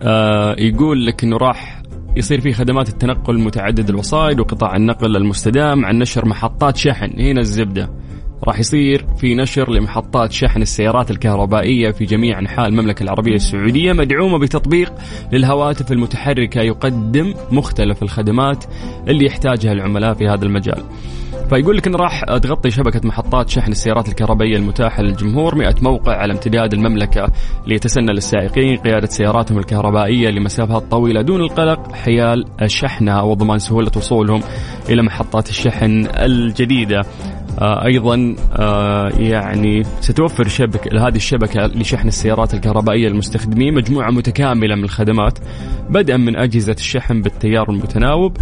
آه 0.00 0.56
يقول 0.58 1.06
لك 1.06 1.24
إنه 1.24 1.36
راح 1.36 1.82
يصير 2.16 2.40
في 2.40 2.52
خدمات 2.52 2.88
التنقل 2.88 3.38
متعدد 3.40 3.88
الوسائط 3.88 4.40
وقطاع 4.40 4.76
النقل 4.76 5.16
المستدام 5.16 5.84
عن 5.84 5.98
نشر 5.98 6.26
محطات 6.26 6.76
شحن 6.76 7.20
هنا 7.20 7.40
الزبدة. 7.40 7.90
راح 8.44 8.58
يصير 8.58 9.06
في 9.16 9.34
نشر 9.34 9.70
لمحطات 9.70 10.32
شحن 10.32 10.62
السيارات 10.62 11.10
الكهربائية 11.10 11.90
في 11.90 12.04
جميع 12.04 12.38
أنحاء 12.38 12.68
المملكة 12.68 13.02
العربية 13.02 13.34
السعودية 13.34 13.92
مدعومة 13.92 14.38
بتطبيق 14.38 14.92
للهواتف 15.32 15.92
المتحركة 15.92 16.60
يقدم 16.60 17.34
مختلف 17.52 18.02
الخدمات 18.02 18.64
اللي 19.08 19.26
يحتاجها 19.26 19.72
العملاء 19.72 20.14
في 20.14 20.28
هذا 20.28 20.44
المجال. 20.44 20.82
فيقول 21.48 21.76
لك 21.76 21.86
إن 21.86 21.94
راح 21.94 22.24
تغطي 22.24 22.70
شبكة 22.70 23.00
محطات 23.04 23.48
شحن 23.48 23.72
السيارات 23.72 24.08
الكهربائية 24.08 24.56
المتاحة 24.56 25.02
للجمهور 25.02 25.54
100 25.54 25.74
موقع 25.82 26.16
على 26.16 26.32
امتداد 26.32 26.72
المملكة 26.74 27.26
ليتسنى 27.66 28.12
للسائقين 28.12 28.76
قيادة 28.76 29.06
سياراتهم 29.06 29.58
الكهربائية 29.58 30.28
لمسافات 30.28 30.82
طويلة 30.82 31.22
دون 31.22 31.40
القلق 31.40 31.92
حيال 31.92 32.44
شحنها 32.66 33.22
وضمان 33.22 33.58
سهولة 33.58 33.90
وصولهم 33.96 34.40
إلى 34.88 35.02
محطات 35.02 35.48
الشحن 35.48 36.06
الجديدة. 36.16 37.02
أيضا 37.60 38.36
آه 38.52 39.08
يعني 39.08 39.82
ستوفر 40.00 40.48
شبكه 40.48 41.08
هذه 41.08 41.16
الشبكة 41.16 41.66
لشحن 41.66 42.08
السيارات 42.08 42.54
الكهربائية 42.54 43.08
للمستخدمين 43.08 43.74
مجموعة 43.74 44.10
متكاملة 44.10 44.74
من 44.74 44.84
الخدمات 44.84 45.38
بدءا 45.90 46.16
من 46.16 46.36
أجهزة 46.36 46.72
الشحن 46.72 47.22
بالتيار 47.22 47.70
المتناوب 47.70 48.36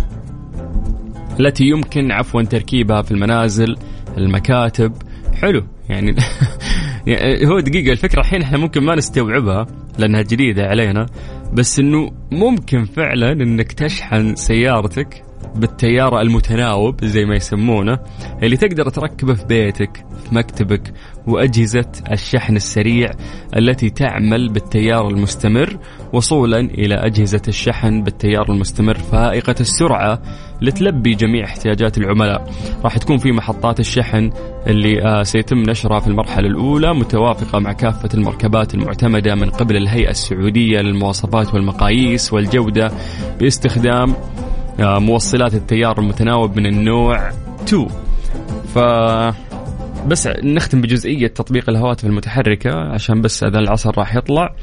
التي 1.41 1.65
يمكن 1.65 2.13
عفوا 2.13 2.43
تركيبها 2.43 3.03
في 3.03 3.11
المنازل 3.11 3.77
المكاتب. 4.19 4.93
حلو 5.35 5.63
يعني, 5.89 6.15
يعني 7.07 7.49
هو 7.49 7.61
دقيقة 7.61 7.93
الفكرة 7.93 8.21
الحين 8.21 8.43
إحنا 8.43 8.59
ممكن 8.59 8.83
ما 8.83 8.95
نستوعبها 8.95 9.67
لأنها 9.99 10.23
جديدة 10.23 10.63
علينا 10.63 11.07
بس 11.53 11.79
إنه 11.79 12.11
ممكن 12.33 12.85
فعلا 12.85 13.33
إنك 13.33 13.73
تشحن 13.73 14.35
سيارتك 14.35 15.25
بالتيار 15.55 16.21
المتناوب 16.21 17.05
زي 17.05 17.25
ما 17.25 17.35
يسمونه 17.35 17.99
اللي 18.43 18.57
تقدر 18.57 18.88
تركبه 18.88 19.35
في 19.35 19.45
بيتك 19.47 19.97
في 19.97 20.35
مكتبك 20.35 20.93
وأجهزة 21.26 21.93
الشحن 22.12 22.57
السريع 22.57 23.11
التي 23.57 23.91
تعمل 23.91 24.49
بالتيار 24.49 25.09
المستمر 25.09 25.79
وصولا 26.12 26.61
إلى 26.61 26.95
أجهزة 26.95 27.43
الشحن 27.49 28.03
بالتيار 28.03 28.53
المستمر 28.53 28.95
فائقة 28.95 29.55
السرعة 29.61 30.23
لتلبي 30.62 31.15
جميع 31.15 31.45
احتياجات 31.45 31.99
العملاء. 31.99 32.50
راح 32.85 32.99
تكون 32.99 33.19
في 33.19 33.33
محطات 33.33 33.81
الشحن 33.81 34.31
اللي 34.67 35.03
آه، 35.03 35.23
سيتم 35.23 35.59
نشرها 35.59 36.00
في 36.00 36.07
المرحلة 36.07 36.47
الأولى 36.47 36.95
متوافقة 36.95 37.59
مع 37.59 37.73
كافة 37.73 38.09
المركبات 38.15 38.75
المعتمدة 38.75 39.35
من 39.35 39.50
قبل 39.50 39.76
الهيئة 39.76 40.11
السعودية 40.11 40.81
للمواصفات 40.81 41.55
والمقاييس 41.55 42.33
والجودة 42.33 42.91
باستخدام 43.41 44.15
موصلات 44.78 45.54
التيار 45.54 45.99
المتناوب 45.99 46.56
من 46.56 46.66
النوع 46.66 47.30
2 47.62 47.88
ف 48.75 48.78
بس 50.06 50.26
نختم 50.26 50.80
بجزئية 50.80 51.26
تطبيق 51.26 51.71
الهواتف 51.71 52.04
المتحركة 52.04 52.71
عشان 52.92 53.21
بس 53.21 53.45
هذا 53.45 53.59
العصر 53.59 53.99
راح 53.99 54.16
يطلع. 54.16 54.54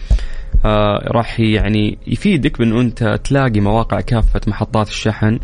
آه 0.65 1.03
راح 1.07 1.39
يعني 1.39 1.97
يفيدك 2.07 2.57
بأنه 2.59 2.81
أنت 2.81 3.19
تلاقي 3.23 3.59
مواقع 3.59 3.99
كافة 4.01 4.41
محطات 4.47 4.87
الشحن. 4.87 5.39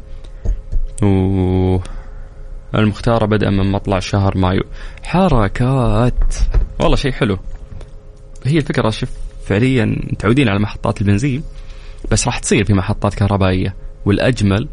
و 1.03 1.77
المختارة 2.75 3.25
بدءا 3.25 3.49
من 3.49 3.71
مطلع 3.71 3.99
شهر 3.99 4.37
مايو. 4.37 4.63
حركات. 5.03 6.35
والله 6.79 6.95
شيء 6.95 7.11
حلو. 7.11 7.37
هي 8.45 8.57
الفكرة 8.57 8.89
شوف 8.89 9.09
فعليا 9.45 9.85
متعودين 9.85 10.49
على 10.49 10.59
محطات 10.59 11.01
البنزين 11.01 11.43
بس 12.11 12.27
راح 12.27 12.39
تصير 12.39 12.63
في 12.63 12.73
محطات 12.73 13.13
كهربائية. 13.13 13.75
والأجمل 14.05 14.67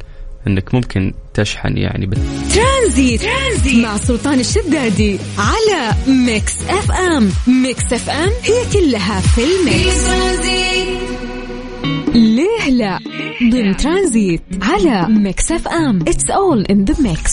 إنك 0.47 0.75
ممكن 0.75 1.15
تشحن 1.35 1.77
يعني 1.77 2.07
بال... 2.07 2.19
ترانزيت. 2.55 3.23
ترانزيت 3.23 3.85
مع 3.85 3.97
سلطان 3.97 4.41
الشدادي 4.41 5.19
على 5.39 5.95
Mix 6.09 6.53
FM. 6.69 7.31
Mix 7.47 7.93
FM 7.93 8.31
هي 8.43 8.73
كلها 8.73 9.21
في 9.21 9.41
ال 9.45 9.57
mix. 9.57 10.07
ليه 12.15 12.71
لا؟ 12.71 12.99
ضمن 13.53 13.77
ترانزيت 13.77 14.43
على 14.63 15.07
Mix 15.09 15.53
FM. 15.53 15.99
It's 16.09 16.31
all 16.31 16.65
in 16.65 16.85
the 16.85 16.95
mix 17.03 17.33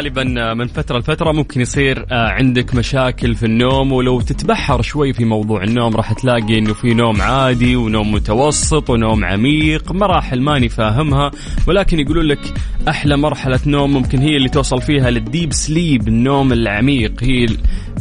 غالبا 0.00 0.54
من 0.54 0.66
فترة 0.66 0.98
لفترة 0.98 1.32
ممكن 1.32 1.60
يصير 1.60 2.06
آه، 2.10 2.28
عندك 2.28 2.74
مشاكل 2.74 3.34
في 3.34 3.46
النوم 3.46 3.92
ولو 3.92 4.20
تتبحر 4.20 4.82
شوي 4.82 5.12
في 5.12 5.24
موضوع 5.24 5.62
النوم 5.62 5.96
راح 5.96 6.12
تلاقي 6.12 6.58
إنه 6.58 6.74
في 6.74 6.94
نوم 6.94 7.22
عادي 7.22 7.76
ونوم 7.76 8.12
متوسط 8.12 8.90
ونوم 8.90 9.24
عميق 9.24 9.92
مراحل 9.92 10.40
ماني 10.40 10.68
فاهمها 10.68 11.30
ولكن 11.66 12.00
يقولون 12.00 12.24
لك 12.24 12.54
أحلى 12.88 13.16
مرحلة 13.16 13.60
نوم 13.66 13.92
ممكن 13.92 14.18
هي 14.18 14.36
اللي 14.36 14.48
توصل 14.48 14.82
فيها 14.82 15.10
للديب 15.10 15.52
سليب 15.52 16.08
النوم 16.08 16.52
العميق. 16.52 17.12
هي 17.22 17.46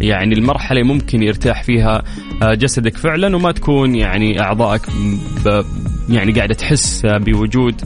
يعني 0.01 0.35
المرحلة 0.35 0.83
ممكن 0.83 1.23
يرتاح 1.23 1.63
فيها 1.63 2.03
آه، 2.41 2.53
جسدك 2.53 2.97
فعلا 2.97 3.35
وما 3.35 3.51
تكون 3.51 3.95
يعني 3.95 4.41
أعضائك 4.41 4.81
يعني 6.09 6.31
قاعدة 6.31 6.53
تحس 6.53 7.01
بوجود 7.05 7.81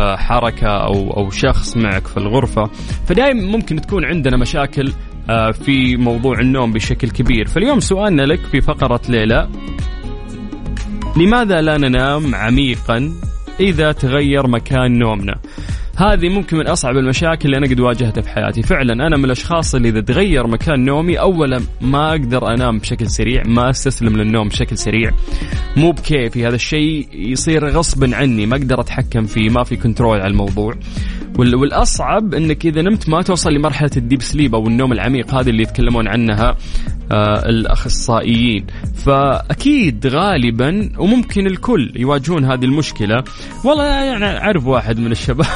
حركة 0.00 0.68
أو 0.68 1.10
أو 1.10 1.30
شخص 1.30 1.76
معك 1.76 2.06
في 2.06 2.16
الغرفة 2.16 2.70
فدائما 3.06 3.42
ممكن 3.42 3.80
تكون 3.80 4.04
عندنا 4.04 4.36
مشاكل 4.36 4.92
آه، 5.30 5.50
في 5.50 5.96
موضوع 5.96 6.40
النوم 6.40 6.72
بشكل 6.72 7.10
كبير. 7.10 7.46
فاليوم 7.46 7.80
سؤالنا 7.80 8.22
لك 8.22 8.40
في 8.40 8.60
فقرة 8.60 9.00
ليلى 9.08 9.48
لماذا 11.16 11.60
لا 11.60 11.78
ننام 11.78 12.34
عميقا 12.34 13.12
إذا 13.60 13.92
تغير 13.92 14.46
مكان 14.46 14.98
نومنا؟ 14.98 15.34
هذه 15.96 16.28
ممكن 16.28 16.56
من 16.56 16.66
أصعب 16.66 16.96
المشاكل 16.96 17.46
اللي 17.46 17.56
أنا 17.56 17.66
قد 17.66 17.80
واجهتها 17.80 18.22
في 18.22 18.28
حياتي. 18.28 18.62
فعلا 18.62 18.92
أنا 18.92 19.16
من 19.16 19.24
الأشخاص 19.24 19.74
اللي 19.74 19.88
إذا 19.88 20.00
تغير 20.00 20.46
مكان 20.46 20.84
نومي 20.84 21.20
اولا 21.20 21.60
ما 21.80 22.10
أقدر 22.10 22.54
أنام 22.54 22.78
بشكل 22.78 23.10
سريع 23.10 23.42
ما 23.46 23.70
أستسلم 23.70 24.16
للنوم 24.16 24.48
بشكل 24.48 24.78
سريع. 24.78 25.10
مو 25.76 25.92
بكيفي 25.92 26.46
هذا 26.46 26.54
الشيء 26.54 27.08
يصير 27.12 27.68
غصبا 27.68 28.16
عني 28.16 28.46
ما 28.46 28.56
أقدر 28.56 28.80
أتحكم 28.80 29.26
فيه 29.26 29.50
ما 29.50 29.64
في 29.64 29.76
control 29.76 30.20
على 30.20 30.30
الموضوع. 30.30 30.74
والأصعب 31.38 32.34
إنك 32.34 32.66
إذا 32.66 32.82
نمت 32.82 33.08
ما 33.08 33.22
توصل 33.22 33.52
لمرحلة 33.52 33.90
ال 33.96 34.01
deep 34.01 34.22
sleep 34.22 34.54
أو 34.54 34.66
النوم 34.66 34.92
العميق 34.92 35.34
هذه 35.34 35.50
اللي 35.50 35.62
يتكلمون 35.62 36.08
عنها 36.08 36.56
آه 37.12 37.48
الأخصائيين. 37.48 38.66
فأكيد 39.04 40.06
غالبا 40.06 40.92
وممكن 40.98 41.46
الكل 41.46 41.92
يواجهون 41.96 42.44
هذه 42.44 42.64
المشكلة. 42.64 43.24
والله 43.64 43.84
يعني 43.84 44.24
أعرف 44.24 44.66
واحد 44.66 44.98
من 44.98 45.12
الشباب 45.12 45.46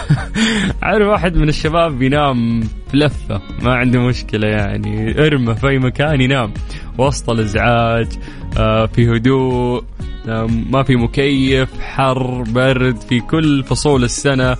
أعرف 0.83 1.09
واحد 1.09 1.37
من 1.37 1.49
الشباب 1.49 1.99
بينام 1.99 2.61
في 2.61 2.97
لفة 2.97 3.41
ما 3.63 3.75
عنده 3.75 4.01
مشكلة 4.01 4.49
يعني 4.49 5.27
ارمى 5.27 5.55
في 5.55 5.69
أي 5.69 5.79
مكان 5.79 6.21
ينام. 6.21 6.53
وسط 6.99 7.31
الأزعاج 7.31 8.09
آه 8.59 8.87
في 8.87 9.17
هدوء 9.17 9.85
ما 10.71 10.83
في 10.83 10.97
مكيف 10.97 11.81
حر 11.81 12.43
برد 12.43 12.97
في 12.97 13.21
كل 13.21 13.65
فصول 13.65 14.05
السنة. 14.05 14.57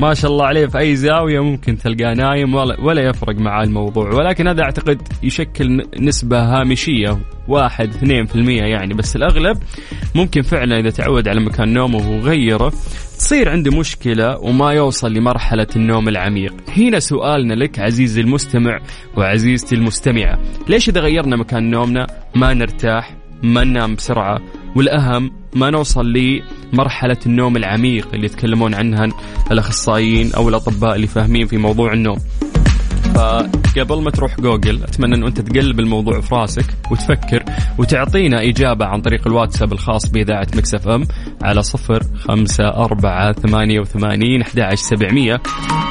ما 0.00 0.14
شاء 0.14 0.30
الله 0.30 0.46
عليه 0.46 0.66
في 0.66 0.78
أي 0.78 0.96
زاوية 0.96 1.40
ممكن 1.40 1.78
تلقاه 1.78 2.14
نايم 2.14 2.54
ولا, 2.54 3.08
يفرق 3.08 3.36
معاه 3.36 3.64
الموضوع. 3.64 4.12
ولكن 4.12 4.48
هذا 4.48 4.62
أعتقد 4.62 5.02
يشكل 5.22 5.82
نسبة 6.00 6.38
هامشية 6.38 7.18
واحد 7.48 7.88
اثنين 7.88 8.26
في 8.26 8.34
المية 8.34 8.62
يعني. 8.62 8.94
بس 8.94 9.16
الأغلب 9.16 9.58
ممكن 10.14 10.42
فعلا 10.42 10.78
إذا 10.78 10.90
تعود 10.90 11.28
على 11.28 11.40
مكان 11.40 11.72
نومه 11.72 12.10
وغيره 12.10 12.72
تصير 13.18 13.48
عنده 13.48 13.78
مشكلة 13.78 14.38
وما 14.38 14.72
يوصل 14.72 15.12
لمرحلة 15.12 15.66
النوم 15.76 16.08
العميق. 16.08 16.54
هنا 16.76 16.98
سؤالنا 16.98 17.54
لك 17.54 17.78
عزيزي 17.78 18.20
المستمع 18.20 18.80
وعزيزتي 19.16 19.74
المستمعة 19.74 20.38
ليش 20.68 20.88
إذا 20.88 21.00
غيرنا 21.00 21.36
مكان 21.36 21.70
نومنا 21.70 22.06
ما 22.34 22.54
نرتاح 22.54 23.16
ما 23.42 23.64
ننام 23.64 23.94
بسرعة؟ 23.94 24.38
والأهم 24.76 25.30
ما 25.56 25.70
نوصل 25.70 26.06
لمرحلة 26.74 27.18
النوم 27.26 27.56
العميق 27.56 28.08
اللي 28.14 28.26
يتكلمون 28.26 28.74
عنها 28.74 29.08
الأخصائيين 29.50 30.32
أو 30.32 30.48
الأطباء 30.48 30.96
اللي 30.96 31.06
فاهمين 31.06 31.46
في 31.46 31.56
موضوع 31.56 31.92
النوم. 31.92 32.18
فقبل 33.14 34.02
ما 34.02 34.10
تروح 34.10 34.40
جوجل 34.40 34.82
أتمنى 34.82 35.14
انه 35.14 35.26
أنت 35.26 35.40
تقلب 35.40 35.80
الموضوع 35.80 36.20
في 36.20 36.34
راسك 36.34 36.64
وتفكر 36.90 37.44
وتعطينا 37.78 38.42
إجابة 38.42 38.86
عن 38.86 39.00
طريق 39.00 39.26
الواتساب 39.26 39.72
الخاص 39.72 40.10
بإذاعة 40.10 40.46
Mix 40.56 40.74
FM 40.74 41.06
على 41.42 41.62
صفر 41.62 42.02
خمسة 42.28 42.68
أربعة 42.68 43.32
ثمانية 43.32 43.80
وثمانين 43.80 44.42
أحد 44.42 44.74
سبعمية. 44.74 45.40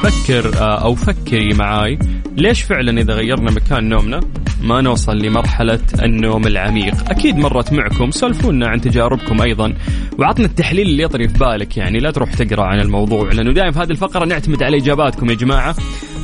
فكر 0.02 0.58
آه، 0.58 0.84
أو 0.84 0.94
فكري 0.94 1.54
معاي 1.54 1.98
ليش 2.36 2.62
فعلا 2.62 3.00
إذا 3.00 3.14
غيرنا 3.14 3.50
مكان 3.50 3.88
نومنا 3.88 4.20
ما 4.64 4.80
نوصل 4.80 5.18
لمرحلة 5.18 5.80
النوم 6.02 6.46
العميق. 6.46 7.10
أكيد 7.10 7.36
مرت 7.36 7.72
معكم 7.72 8.10
سولفونا 8.10 8.68
عن 8.68 8.80
تجاربكم 8.80 9.42
أيضا. 9.42 9.74
وعطنا 10.18 10.46
التحليل 10.46 10.86
اللي 10.86 11.02
يطري 11.02 11.28
في 11.28 11.38
بالك 11.38 11.76
يعني 11.76 11.98
لا 11.98 12.10
تروح 12.10 12.34
تقرأ 12.34 12.64
عن 12.64 12.80
الموضوع. 12.80 13.32
لأنه 13.32 13.52
دائما 13.52 13.70
في 13.70 13.78
هذه 13.78 13.90
الفقرة 13.90 14.24
نعتمد 14.24 14.62
على 14.62 14.76
إجاباتكم 14.76 15.30
يا 15.30 15.34
جماعة 15.34 15.74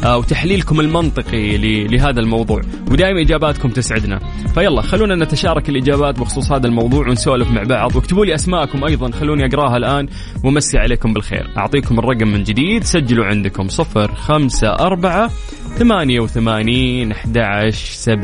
آه، 0.04 0.18
وتحليلكم 0.18 0.80
المنطقي 0.80 1.58
لهذا 1.86 2.20
الموضوع. 2.20 2.60
ودائما 2.90 3.20
إجاباتكم 3.20 3.68
تسعدنا. 3.68 4.18
فيلا 4.54 4.82
خلونا 4.82 5.24
نتشارك 5.24 5.68
الإجابات 5.68 6.20
بخصوص 6.20 6.52
هذا 6.52 6.66
الموضوع 6.66 7.08
ونسولف 7.08 7.50
مع 7.50 7.62
بعض. 7.62 7.96
واكتبوا 7.96 8.24
لي 8.24 8.34
أسماءكم 8.34 8.84
أيضا 8.84 9.10
خلوني 9.10 9.46
أقرأها 9.46 9.76
الآن 9.76 10.08
ومسي 10.44 10.78
عليكم 10.78 11.12
بالخير. 11.12 11.50
أعطيكم 11.56 11.98
الرقم 11.98 12.28
من 12.28 12.42
جديد 12.42 12.84
سجلوا 12.84 13.24
عندكم 13.24 13.68
صفر 13.68 14.14
خمسة 14.14 14.68
أربعة 14.68 15.30
ثمانية 15.78 16.20
وثمانين 16.20 17.12
أحد 17.12 17.38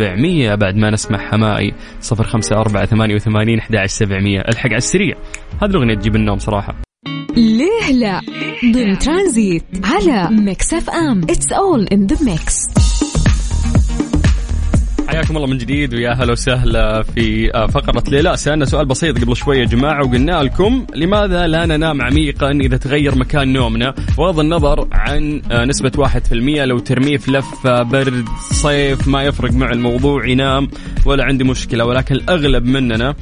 سبعمية 0.06 0.54
بعد 0.54 0.76
ما 0.76 0.90
نسمع 0.90 1.18
حماقي 1.18 1.74
صفر 2.00 2.24
خمسة 2.24 2.56
أربعة 2.56 2.86
ثمانية 2.86 3.14
وثمانين 3.14 3.58
أحد 3.58 3.86
سبعمية. 3.86 4.40
الحق 4.40 4.66
على 4.66 4.76
السريع. 4.76 5.16
هذه 5.62 5.70
الأغنية 5.70 5.94
تجيب 5.94 6.16
النوم 6.16 6.38
صراحة. 6.38 6.74
ليه 7.36 7.92
لا؟ 7.92 8.20
ضمن 8.64 8.98
ترانزيت 8.98 9.64
على 9.84 10.28
Mix 10.30 10.74
FM. 10.74 11.22
It's 11.22 11.52
all 11.52 11.86
in 11.92 12.06
the 12.06 12.24
mix 12.24 12.75
حياكم 15.16 15.36
الله 15.36 15.46
من 15.46 15.58
جديد 15.58 15.94
ويا 15.94 16.12
هلا 16.12 16.32
وسهلا 16.32 17.02
في 17.02 17.54
آه، 17.54 17.66
فقرة 17.66 18.02
ليه 18.08 18.25
لا. 18.25 18.36
سألنا 18.36 18.64
سؤال 18.64 18.86
بسيط 18.86 19.18
قبل 19.18 19.36
شوية 19.36 19.58
يا 19.60 19.64
جماعة 19.64 20.06
وقلنا 20.06 20.42
لكم 20.42 20.86
لماذا 20.94 21.46
لا 21.46 21.66
ننام 21.66 22.02
عميقا 22.02 22.50
إذا 22.50 22.76
تغير 22.76 23.14
مكان 23.14 23.52
نومنا؟ 23.52 23.94
بغض 24.18 24.40
النظر 24.40 24.88
عن 24.92 25.42
آه، 25.50 25.64
نسبة 25.64 25.92
واحد 25.96 26.24
في 26.24 26.32
المية 26.32 26.64
لو 26.64 26.78
ترميه 26.78 27.16
في 27.16 27.30
لفة 27.30 27.82
برد 27.82 28.24
صيف 28.50 29.08
ما 29.08 29.22
يفرق 29.22 29.52
مع 29.52 29.70
الموضوع 29.72 30.26
ينام 30.28 30.68
ولا 31.06 31.24
عندي 31.24 31.44
مشكلة 31.44 31.84
ولكن 31.84 32.14
الأغلب 32.14 32.64
مننا 32.64 33.08
آه، 33.08 33.14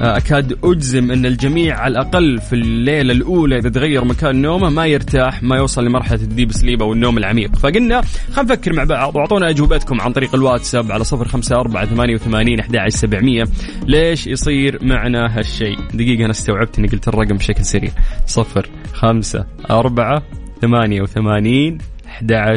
أكاد 0.00 0.58
أجزم 0.64 1.10
أن 1.10 1.26
الجميع 1.26 1.78
على 1.78 1.92
الأقل 1.92 2.38
في 2.40 2.52
الليلة 2.52 3.12
الأولى 3.12 3.58
إذا 3.58 3.68
تغير 3.68 4.04
مكان 4.04 4.42
نومه 4.42 4.70
ما 4.70 4.86
يرتاح 4.86 5.42
ما 5.42 5.56
يوصل 5.56 5.84
لمرحلة 5.84 6.22
الديب 6.22 6.52
سليب 6.52 6.82
أو 6.82 6.92
النوم 6.92 7.18
العميق. 7.18 7.56
فقلنا 7.56 8.02
خلينا 8.32 8.52
نفكر 8.52 8.72
مع 8.72 8.84
بعض 8.84 9.16
وأعطونا 9.16 9.50
أجوبتكم 9.50 10.00
عن 10.00 10.12
طريق 10.12 10.34
الواتساب 10.34 10.92
على 10.92 11.04
صفر 11.04 11.28
خمسة 11.28 11.56
أربعة 11.56 11.86
ثمانية 11.86 12.14
وثمانين 12.14 12.60
أحد 12.60 12.88
سبعمية. 12.88 13.44
ليش 13.86 14.26
يصير 14.26 14.78
معنا 14.82 15.38
هالشيء؟ 15.38 15.78
دقيقة 15.94 16.24
أنا 16.24 16.30
استوعبت 16.30 16.78
إني 16.78 16.88
قلت 16.88 17.08
الرقم 17.08 17.36
بشكل 17.36 17.64
سريع. 17.64 17.90
صفر 18.26 18.68
خمسة 18.94 19.46
أربعة 19.70 20.22
ثمانية 20.62 21.02
وثمانين 21.02 21.78
أحد 22.06 22.56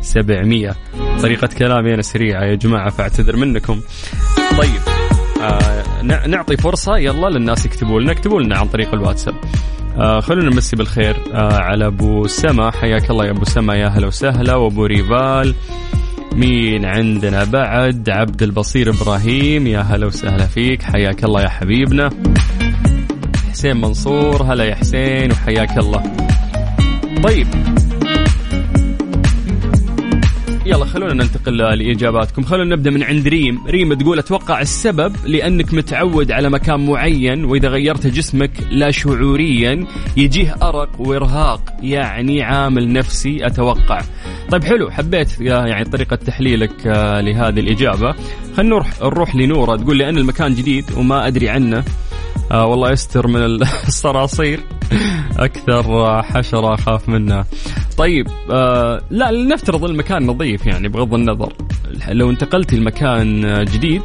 سبعمية. 0.00 0.76
طريقة 1.22 1.48
كلامي 1.58 1.94
أنا 1.94 2.02
سريعة 2.02 2.44
يا 2.44 2.54
جماعة 2.54 2.90
فاعتذر 2.90 3.36
منكم. 3.36 3.80
طيب. 4.58 5.01
آه 5.42 6.02
نعطي 6.26 6.56
فرصة 6.56 6.96
يلا 6.96 7.26
للناس 7.26 7.66
يكتبوا 7.66 8.00
لنا 8.00 8.12
اكتبوا 8.12 8.42
لنا 8.42 8.58
عن 8.58 8.66
طريق 8.66 8.94
الواتساب. 8.94 9.34
آه 9.96 10.20
خلونا 10.20 10.50
نمسي 10.50 10.76
بالخير 10.76 11.16
آه 11.34 11.56
على 11.56 11.86
أبو 11.86 12.26
سما. 12.26 12.70
حياك 12.70 13.10
الله 13.10 13.26
يا 13.26 13.30
أبو 13.30 13.44
سما 13.44 13.74
يا 13.74 13.88
هلا 13.88 14.06
وسهلا. 14.06 14.54
وأبو 14.54 14.84
ريفال 14.84 15.54
مين 16.32 16.84
عندنا 16.84 17.44
بعد؟ 17.44 18.10
عبد 18.10 18.42
البصير 18.42 18.90
إبراهيم 18.90 19.66
يا 19.66 19.80
هلا 19.80 20.06
وسهلا 20.06 20.46
فيك. 20.46 20.82
حياك 20.82 21.24
الله 21.24 21.42
يا 21.42 21.48
حبيبنا. 21.48 22.10
حسين 23.50 23.76
منصور 23.76 24.42
هلا 24.42 24.64
يا 24.64 24.74
حسين 24.74 25.32
وحياك 25.32 25.78
الله. 25.78 26.02
طيب 27.22 27.46
يلا 30.66 30.84
خلونا 30.84 31.14
ننتقل 31.14 31.56
لإجاباتكم. 31.56 32.42
خلونا 32.42 32.76
نبدأ 32.76 32.90
من 32.90 33.02
عند 33.02 33.28
ريم. 33.28 33.66
ريم 33.66 33.94
تقول 33.94 34.18
أتوقع 34.18 34.60
السبب 34.60 35.16
لأنك 35.26 35.74
متعود 35.74 36.32
على 36.32 36.50
مكان 36.50 36.86
معين 36.86 37.44
وإذا 37.44 37.68
غيرت 37.68 38.06
جسمك 38.06 38.50
لا 38.70 38.90
شعوريا 38.90 39.86
يجيه 40.16 40.56
أرق 40.62 41.00
وإرهاق 41.00 41.60
يعني 41.82 42.42
عامل 42.42 42.92
نفسي 42.92 43.46
أتوقع. 43.46 44.00
طيب 44.50 44.64
حلو 44.64 44.90
حبيت 44.90 45.40
يعني 45.40 45.84
طريقة 45.84 46.16
تحليلك 46.16 46.86
آه، 46.86 47.20
لهذه 47.20 47.60
الإجابة. 47.60 48.14
خلينا 48.56 48.74
نروح 48.74 49.02
نروح 49.02 49.36
لنورة. 49.36 49.76
تقول 49.76 49.98
لأن 49.98 50.18
المكان 50.18 50.54
جديد 50.54 50.84
وما 50.96 51.26
أدري 51.26 51.48
عنه. 51.48 51.84
آه 52.52 52.66
والله 52.66 52.92
يستر 52.92 53.26
من 53.26 53.42
الصراصير. 53.88 54.60
أكثر 55.36 56.22
حشرة 56.22 56.74
أخاف 56.74 57.08
منها. 57.08 57.46
طيب 57.98 58.26
آه 58.50 59.02
لا 59.10 59.32
لنفترض 59.32 59.84
المكان 59.84 60.26
نظيف 60.26 60.66
يعني 60.66 60.88
بغض 60.88 61.14
النظر. 61.14 61.52
لو 62.08 62.30
انتقلتي 62.30 62.76
لمكان 62.76 63.64
جديد 63.64 64.02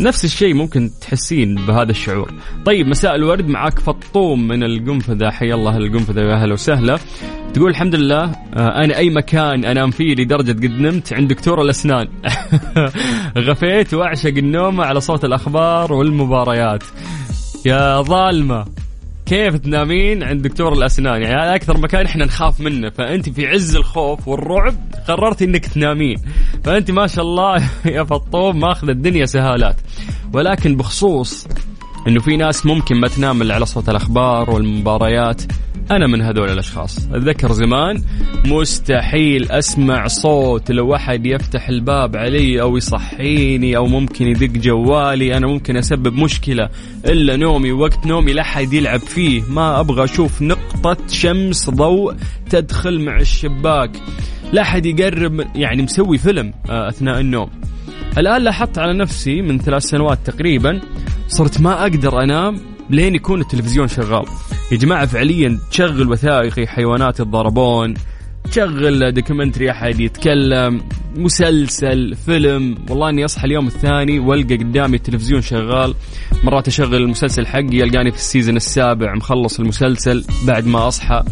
نفس 0.00 0.24
الشيء 0.24 0.54
ممكن 0.54 0.90
تحسين 1.00 1.54
بهذا 1.54 1.90
الشعور. 1.90 2.32
طيب 2.66 2.88
مساء 2.88 3.14
الورد 3.14 3.48
معاك 3.48 3.78
فطوم 3.78 4.48
من 4.48 4.62
القنفذة. 4.62 5.30
حي 5.30 5.54
الله 5.54 5.76
القنفذة 5.76 6.20
يا 6.20 6.34
أهلا 6.34 6.52
وسهلا. 6.52 6.98
تقول 7.54 7.70
الحمد 7.70 7.94
لله 7.94 8.24
آه، 8.24 8.84
أنا 8.84 8.96
أي 8.96 9.10
مكان 9.10 9.64
أنام 9.64 9.90
فيه 9.90 10.14
لدرجة 10.14 10.52
قد 10.52 10.80
نمت 10.80 11.12
عند 11.12 11.28
دكتور 11.28 11.62
الأسنان. 11.62 12.08
غفيت 13.48 13.94
وأعشق 13.94 14.36
النوم 14.36 14.80
على 14.80 15.00
صوت 15.00 15.24
الأخبار 15.24 15.92
والمباريات. 15.92 16.82
يا 17.66 18.02
ظالمة. 18.02 18.64
كيف 19.26 19.56
تنامين 19.56 20.22
عند 20.22 20.42
دكتور 20.42 20.72
الأسنان؟ 20.72 21.22
يعني 21.22 21.34
هذا 21.34 21.54
أكثر 21.54 21.78
مكان 21.78 22.06
إحنا 22.06 22.24
نخاف 22.24 22.60
منه 22.60 22.90
فأنت 22.90 23.28
في 23.28 23.46
عز 23.46 23.76
الخوف 23.76 24.28
والرعب 24.28 24.74
قررت 25.08 25.42
إنك 25.42 25.66
تنامين. 25.66 26.16
فأنت 26.64 26.90
ما 26.90 27.06
شاء 27.06 27.24
الله 27.24 27.56
يا 27.96 28.04
فطوم 28.04 28.60
ماخذ 28.60 28.88
الدنيا 28.88 29.26
سهالات. 29.26 29.76
ولكن 30.32 30.76
بخصوص 30.76 31.48
إنه 32.08 32.20
في 32.20 32.36
ناس 32.36 32.66
ممكن 32.66 32.96
ما 32.96 33.08
تنام 33.08 33.42
الا 33.42 33.54
على 33.54 33.66
صوت 33.66 33.88
الأخبار 33.88 34.50
والمباريات. 34.50 35.42
أنا 35.90 36.06
من 36.06 36.22
هذول 36.22 36.50
الأشخاص. 36.50 37.08
أتذكر 37.12 37.52
زمان 37.52 38.02
مستحيل 38.44 39.50
أسمع 39.50 40.06
صوت 40.06 40.70
لو 40.70 40.94
أحد 40.94 41.26
يفتح 41.26 41.68
الباب 41.68 42.16
علي 42.16 42.60
أو 42.60 42.76
يصحيني 42.76 43.76
أو 43.76 43.86
ممكن 43.86 44.26
يدق 44.26 44.60
جوالي. 44.60 45.36
أنا 45.36 45.46
ممكن 45.46 45.76
أسبب 45.76 46.14
مشكلة 46.14 46.68
إلا 47.04 47.36
نومي 47.36 47.72
وقت 47.72 48.06
نومي 48.06 48.32
لا 48.32 48.42
أحد 48.42 48.72
يلعب 48.72 49.00
فيه. 49.00 49.42
ما 49.50 49.80
أبغى 49.80 50.04
أشوف 50.04 50.42
نقطة 50.42 50.96
شمس 51.08 51.70
ضوء 51.70 52.14
تدخل 52.50 53.00
مع 53.00 53.20
الشباك. 53.20 53.90
لا 54.52 54.62
أحد 54.62 54.86
يقرب 54.86 55.46
يعني 55.54 55.82
مسوي 55.82 56.18
فيلم 56.18 56.52
آه، 56.70 56.88
أثناء 56.88 57.20
النوم. 57.20 57.50
الآن 58.18 58.42
لاحظت 58.42 58.78
على 58.78 58.94
نفسي 58.94 59.42
من 59.42 59.58
ثلاث 59.58 59.82
سنوات 59.82 60.18
تقريبا 60.24 60.80
صرت 61.28 61.60
ما 61.60 61.82
أقدر 61.82 62.22
أنام 62.22 62.60
لين 62.90 63.14
يكون 63.14 63.40
التلفزيون 63.40 63.88
شغال. 63.88 64.24
يا 64.72 64.76
جماعة 64.76 65.06
فعليا 65.06 65.58
تشغل 65.70 66.10
وثائقي 66.10 66.66
حيوانات 66.66 67.20
الضربون 67.20 67.94
تشغل 68.50 69.12
documentary 69.12 69.70
أحد 69.70 70.00
يتكلم 70.00 70.80
مسلسل 71.16 72.14
فيلم. 72.26 72.78
والله 72.90 73.08
إني 73.08 73.24
أصحى 73.24 73.46
اليوم 73.46 73.66
الثاني 73.66 74.18
وألقى 74.18 74.56
قدامي 74.56 74.96
التلفزيون 74.96 75.40
شغال. 75.40 75.94
مرات 76.44 76.68
أشغل 76.68 76.94
المسلسل 76.94 77.46
حقي 77.46 77.76
يلقاني 77.76 78.10
في 78.10 78.16
ال 78.16 78.22
season 78.22 78.56
السابع 78.56 79.14
مخلص 79.14 79.60
المسلسل 79.60 80.24
بعد 80.46 80.66
ما 80.66 80.88
أصحى. 80.88 81.22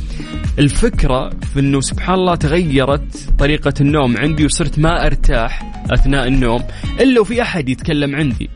الفكرة 0.59 1.31
في 1.31 1.61
إنه 1.61 1.81
سبحان 1.81 2.15
الله 2.15 2.35
تغيرت 2.35 3.29
طريقة 3.39 3.75
النوم 3.81 4.17
عندي 4.17 4.45
وصرت 4.45 4.79
ما 4.79 5.07
أرتاح 5.07 5.83
أثناء 5.91 6.29
النوم 6.29 6.63
إلا 7.01 7.21
وفي 7.21 7.43
أحد 7.43 7.69
يتكلم 7.69 8.17
عندي. 8.17 8.51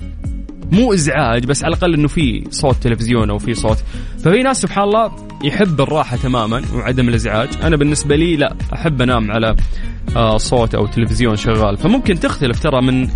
مو 0.72 0.92
إزعاج 0.92 1.46
بس 1.46 1.64
على 1.64 1.74
الأقل 1.74 1.94
إنه 1.94 2.08
في 2.08 2.44
صوت 2.50 2.76
تلفزيون 2.76 3.30
أو 3.30 3.38
في 3.38 3.54
صوت. 3.54 3.78
ففي 4.24 4.42
ناس 4.42 4.60
سبحان 4.60 4.84
الله 4.84 5.12
يحب 5.44 5.80
الراحة 5.80 6.16
تماما 6.16 6.62
وعدم 6.74 7.08
الإزعاج. 7.08 7.48
أنا 7.62 7.76
بالنسبة 7.76 8.16
لي 8.16 8.36
لا 8.36 8.56
أحب 8.74 9.02
أنام 9.02 9.30
على 9.30 9.56
آه، 10.16 10.36
صوت 10.36 10.74
أو 10.74 10.86
تلفزيون 10.86 11.36
شغال. 11.36 11.76
فممكن 11.76 12.20
تختلف 12.20 12.62
ترى 12.62 12.82
من 12.82 13.08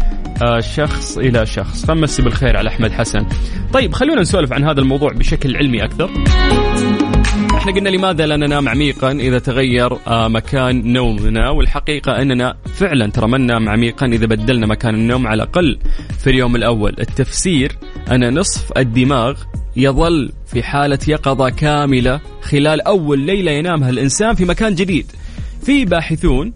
آه، 0.42 0.60
شخص 0.60 1.18
إلى 1.18 1.46
شخص. 1.46 1.86
فمسي 1.86 2.22
بالخير 2.22 2.56
على 2.56 2.68
أحمد 2.68 2.92
حسن. 2.92 3.26
طيب 3.72 3.92
خلونا 3.92 4.20
نسولف 4.20 4.52
عن 4.52 4.64
هذا 4.64 4.80
الموضوع 4.80 5.12
بشكل 5.12 5.56
علمي 5.56 5.84
أكثر. 5.84 6.10
إحنا 7.60 7.72
قلنا 7.72 7.88
لماذا 7.88 8.26
لا 8.26 8.36
ننام 8.36 8.68
عميقا 8.68 9.12
إذا 9.12 9.38
تغير 9.38 9.92
آه، 10.06 10.28
مكان 10.28 10.92
نومنا؟ 10.92 11.50
والحقيقة 11.50 12.22
أننا 12.22 12.56
فعلا 12.74 13.10
ترى 13.10 13.28
ما 13.28 13.38
ننام 13.38 13.68
عميقا 13.68 14.06
إذا 14.06 14.26
بدلنا 14.26 14.66
مكان 14.66 14.94
النوم 14.94 15.26
على 15.26 15.42
الأقل. 15.42 15.78
في 16.18 16.30
اليوم 16.30 16.56
الأول 16.56 16.94
التفسير 17.00 17.76
أن 18.10 18.34
نصف 18.38 18.72
الدماغ 18.76 19.38
يظل 19.76 20.32
في 20.46 20.62
حالة 20.62 20.98
يقظة 21.08 21.50
كاملة 21.50 22.20
خلال 22.42 22.80
أول 22.80 23.18
ليلة 23.18 23.52
ينامها 23.52 23.90
الإنسان 23.90 24.34
في 24.34 24.44
مكان 24.44 24.74
جديد. 24.74 25.06
في 25.62 25.84
باحثون 25.84 26.52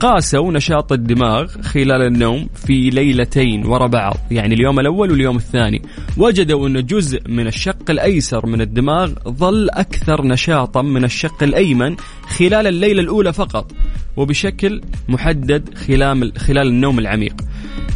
قاسوا 0.00 0.52
نشاط 0.52 0.92
الدماغ 0.92 1.46
خلال 1.46 2.02
النوم 2.02 2.48
في 2.66 2.90
ليلتين 2.90 3.66
ورا 3.66 3.86
بعض 3.86 4.16
يعني 4.30 4.54
اليوم 4.54 4.80
الأول 4.80 5.10
واليوم 5.10 5.36
الثاني. 5.36 5.82
وجدوا 6.16 6.68
أن 6.68 6.86
جزء 6.86 7.20
من 7.28 7.46
الشق 7.46 7.90
الأيسر 7.90 8.46
من 8.46 8.60
الدماغ 8.60 9.12
ظل 9.28 9.70
أكثر 9.70 10.26
نشاطا 10.26 10.82
من 10.82 11.04
الشق 11.04 11.42
الأيمن 11.42 11.96
خلال 12.22 12.66
الليلة 12.66 13.00
الأولى 13.02 13.32
فقط 13.32 13.72
وبشكل 14.16 14.80
محدد 15.08 15.74
خلال 15.74 16.32
خلال 16.38 16.66
النوم 16.66 16.98
العميق. 16.98 17.34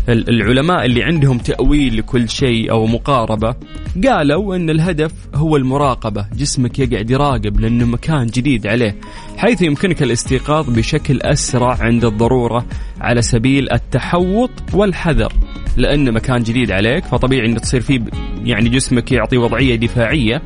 العلماء 0.08 0.84
اللي 0.84 1.02
عندهم 1.02 1.38
تأويل 1.38 1.96
لكل 1.96 2.28
شيء 2.28 2.70
أو 2.70 2.86
مقاربة 2.86 3.54
قالوا 4.06 4.56
أن 4.56 4.70
الهدف 4.70 5.12
هو 5.34 5.56
المراقبة 5.56 6.26
جسمك 6.36 6.78
يقعد 6.78 7.10
يراقب 7.10 7.60
لأنه 7.60 7.84
مكان 7.84 8.26
جديد 8.26 8.66
عليه 8.66 8.96
حيث 9.36 9.62
يمكنك 9.62 10.02
الاستيقاظ 10.02 10.70
بشكل 10.70 11.22
أسرع 11.22 11.76
عند 11.80 12.04
الضرورة 12.04 12.66
على 13.00 13.22
سبيل 13.22 13.72
التحوط 13.72 14.50
والحذر. 14.74 15.32
لأن 15.78 16.12
مكان 16.12 16.42
جديد 16.42 16.70
عليك 16.70 17.04
فطبيعي 17.04 17.46
أن 17.46 17.60
تصير 17.60 17.80
فيه 17.80 18.00
يعني 18.44 18.68
جسمك 18.68 19.12
يعطي 19.12 19.36
وضعية 19.36 19.76
دفاعية 19.76 20.42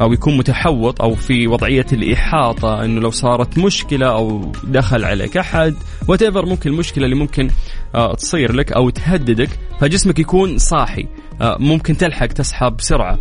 أو 0.00 0.12
يكون 0.12 0.36
متحوط 0.36 1.02
أو 1.02 1.14
في 1.14 1.46
وضعية 1.46 1.86
الإحاطة 1.92 2.84
أنه 2.84 3.00
لو 3.00 3.10
صارت 3.10 3.58
مشكلة 3.58 4.06
أو 4.06 4.52
دخل 4.64 5.04
عليك 5.04 5.36
أحد 5.36 5.74
وات 6.08 6.22
ممكن 6.22 6.70
المشكلة 6.70 7.04
اللي 7.04 7.16
ممكن 7.16 7.50
آه، 7.94 8.14
تصير 8.14 8.52
لك 8.52 8.72
أو 8.72 8.90
تهددك 8.90 9.48
فجسمك 9.80 10.18
يكون 10.18 10.58
صاحي 10.58 11.06
آه، 11.40 11.56
ممكن 11.60 11.96
تلحق 11.96 12.26
تصحى 12.26 12.70
بسرعة 12.70 13.18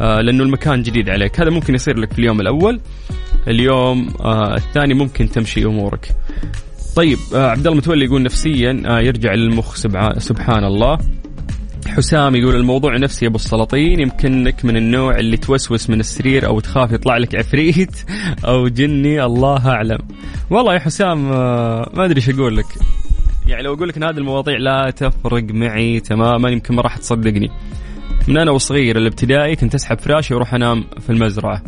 آه، 0.00 0.20
لأنه 0.20 0.44
المكان 0.44 0.82
جديد 0.82 1.10
عليك. 1.10 1.40
هذا 1.40 1.50
ممكن 1.50 1.74
يصير 1.74 1.98
لك 1.98 2.12
في 2.12 2.18
اليوم 2.18 2.40
الأول 2.40 2.80
اليوم 3.48 4.14
الثاني 4.56 4.94
ممكن 4.94 5.30
تمشي 5.30 5.64
أمورك. 5.64 6.16
طيب 6.98 7.18
عبد 7.32 7.66
الله 7.66 7.78
متولي 7.78 8.04
يقول 8.04 8.22
نفسيا 8.22 8.82
يرجع 9.00 9.34
للمخ 9.34 9.74
سبحان 10.18 10.64
الله. 10.64 10.98
حسام 11.86 12.36
يقول 12.36 12.54
الموضوع 12.54 12.96
نفسي 12.96 13.26
أبو 13.26 13.36
السلاطين 13.36 14.00
يمكنك 14.00 14.64
من 14.64 14.76
النوع 14.76 15.18
اللي 15.18 15.36
توسوس 15.36 15.90
من 15.90 16.00
السرير 16.00 16.46
أو 16.46 16.60
تخاف 16.60 16.92
يطلع 16.92 17.16
لك 17.16 17.34
عفريت 17.34 18.04
أو 18.48 18.68
جني 18.68 19.24
الله 19.24 19.68
أعلم. 19.68 19.98
والله 20.50 20.74
يا 20.74 20.78
حسام 20.78 21.30
ما 21.30 22.04
أدري 22.04 22.16
إيش 22.16 22.30
أقول 22.30 22.56
لك. 22.56 22.66
يعني 23.46 23.62
لو 23.62 23.74
أقول 23.74 23.88
لك 23.88 23.96
إن 23.96 24.04
هذه 24.04 24.18
المواضيع 24.18 24.56
لا 24.56 24.90
تفرق 24.90 25.44
معي 25.50 26.00
تماما 26.00 26.50
يمكن 26.50 26.74
ما 26.74 26.82
راح 26.82 26.96
تصدقني. 26.96 27.50
من 28.28 28.38
أنا 28.38 28.50
وصغير 28.50 28.96
الابتدائي 28.96 29.56
كنت 29.56 29.74
أسحب 29.74 29.98
فراشي 29.98 30.34
وأروح 30.34 30.54
أنام 30.54 30.84
في 31.00 31.10
المزرعة. 31.10 31.62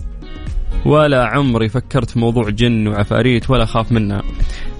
ولا 0.87 1.27
عمري 1.27 1.69
فكرت 1.69 2.11
في 2.11 2.19
موضوع 2.19 2.51
جن 2.51 2.89
وعفاريت 2.89 3.51
ولا 3.51 3.63
أخاف 3.63 3.93
منها. 3.93 4.23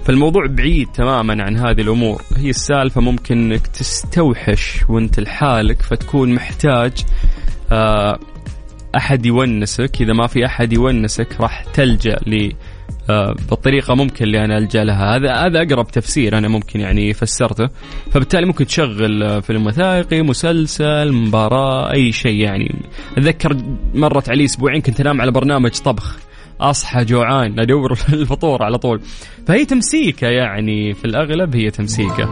فالموضوع 0.05 0.45
بعيد 0.47 0.87
تماما 0.87 1.43
عن 1.43 1.57
هذه 1.57 1.81
الأمور. 1.81 2.21
هي 2.37 2.49
السالفة 2.49 3.01
ممكن 3.01 3.37
إنك 3.37 3.67
تستوحش 3.67 4.83
وأنت 4.89 5.19
لحالك 5.19 5.81
فتكون 5.81 6.33
محتاج 6.33 6.91
آه، 7.71 8.19
أحد 8.95 9.25
يونسك. 9.25 10.01
إذا 10.01 10.13
ما 10.13 10.27
في 10.27 10.45
أحد 10.45 10.73
يونسك 10.73 11.41
راح 11.41 11.63
تلجأ 11.63 12.19
آه، 13.09 13.35
بالطريقة 13.49 13.95
ممكن 13.95 14.25
اللي 14.25 14.45
أنا 14.45 14.57
ألجأ 14.57 14.83
لها. 14.83 15.15
هذا 15.15 15.33
هذا 15.33 15.61
أقرب 15.61 15.87
تفسير 15.87 16.37
أنا 16.37 16.47
ممكن 16.47 16.79
يعني 16.79 17.13
فسرته. 17.13 17.69
فبالتالي 18.11 18.45
ممكن 18.45 18.65
تشغل 18.65 19.23
آه، 19.23 19.39
فيلم 19.39 19.67
وثائقي 19.67 20.21
مسلسل 20.21 21.11
مباراة 21.11 21.91
أي 21.93 22.11
شيء 22.11 22.39
يعني. 22.39 22.75
أتذكر 23.17 23.57
مرت 23.93 24.29
علي 24.29 24.45
أسبوعين 24.45 24.81
كنت 24.81 25.01
أنام 25.01 25.21
على 25.21 25.31
برنامج 25.31 25.71
طبخ. 25.71 26.30
أصحى 26.61 27.05
جوعان 27.05 27.59
أدور 27.59 27.91
الفطور 28.13 28.63
على 28.63 28.77
طول. 28.77 29.01
فهي 29.47 29.65
تمسيكة 29.65 30.27
يعني 30.27 30.93
في 30.93 31.05
الأغلب 31.05 31.55
هي 31.55 31.69
تمسيكة. 31.69 32.25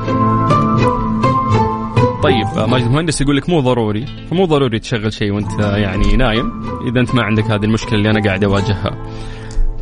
طيب 2.24 2.70
ماجد 2.70 2.86
المهندس 2.86 3.22
يقول 3.22 3.38
لك 3.38 3.50
مو 3.50 3.60
ضروري 3.60 4.06
فمو 4.32 4.46
ضروري 4.46 4.80
تشغل 4.80 5.14
شيء 5.14 5.32
وأنت 5.32 5.60
يعني 5.60 6.16
نايم 6.18 6.52
إذا 6.88 7.00
أنت 7.00 7.16
ما 7.16 7.24
عندك 7.24 7.44
هذه 7.44 7.64
المشكلة 7.64 7.94
اللي 7.94 8.10
أنا 8.10 8.24
قاعد 8.26 8.44
أواجهها. 8.44 9.08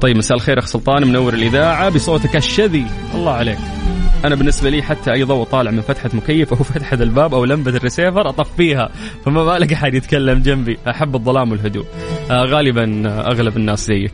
طيب 0.02 0.18
مساء 0.18 0.38
الخير 0.38 0.60
أخ 0.60 0.66
سلطان 0.66 1.08
منور 1.08 1.34
الإذاعة 1.34 1.90
بصوتك 1.90 2.36
الشذي. 2.36 2.86
الله 3.16 3.32
عليك. 3.32 3.58
أنا 4.26 4.36
بالنسبة 4.36 4.70
لي 4.70 4.82
حتى 4.84 5.12
أي 5.14 5.24
ضوء 5.24 5.46
طالع 5.46 5.72
من 5.72 5.82
فتحة 5.82 6.10
مكيف 6.14 6.54
أو 6.54 6.64
فتحة 6.74 6.98
الباب 7.02 7.34
أو 7.34 7.46
لمبة 7.46 7.72
الريسيفر 7.72 8.30
اطفيها 8.30 8.90
فما 9.26 9.46
بالك 9.46 9.74
أحد 9.74 9.94
يتكلم 9.94 10.40
جنبي. 10.40 10.78
أحب 10.88 11.16
الظلام 11.16 11.52
والهدوء. 11.52 11.86
آه 12.32 12.44
غالبا 12.44 13.04
أغلب 13.08 13.58
الناس 13.58 13.88
زيك. 13.88 14.14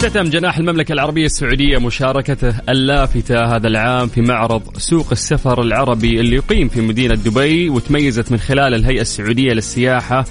اختتم 0.00 0.30
جناح 0.30 0.58
المملكة 0.58 0.92
العربية 0.92 1.26
السعودية 1.26 1.78
مشاركته 1.78 2.54
اللافتة 2.68 3.56
هذا 3.56 3.68
العام 3.68 4.08
في 4.08 4.20
معرض 4.20 4.62
سوق 4.78 5.06
السفر 5.12 5.62
العربي 5.62 6.20
اللي 6.20 6.36
يقيم 6.36 6.68
في 6.68 6.80
مدينة 6.80 7.14
دبي 7.14 7.68
وتميزت 7.68 8.32
من 8.32 8.38
خلال 8.38 8.74
الهيئة 8.74 9.00
السعودية 9.00 9.52
للسياحة 9.52 10.24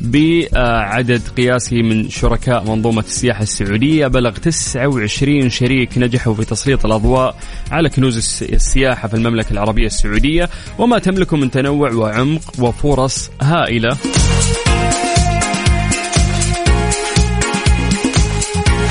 بعدد 0.00 1.22
قياسي 1.36 1.82
من 1.82 2.08
شركاء 2.08 2.64
منظومة 2.64 3.00
السياحة 3.00 3.42
السعودية. 3.42 4.06
بلغ 4.06 4.30
29 4.30 5.50
شريك 5.50 5.98
نجحوا 5.98 6.34
في 6.34 6.44
تسليط 6.44 6.86
الأضواء 6.86 7.36
على 7.70 7.88
كنوز 7.88 8.42
السياحة 8.42 9.08
في 9.08 9.14
المملكة 9.14 9.52
العربية 9.52 9.86
السعودية. 9.86 10.50
وما 10.78 10.98
تملكه 10.98 11.36
من 11.36 11.50
تنوع 11.50 11.92
وعمق 11.92 12.42
وفرص 12.58 13.30
هائلة. 13.42 13.96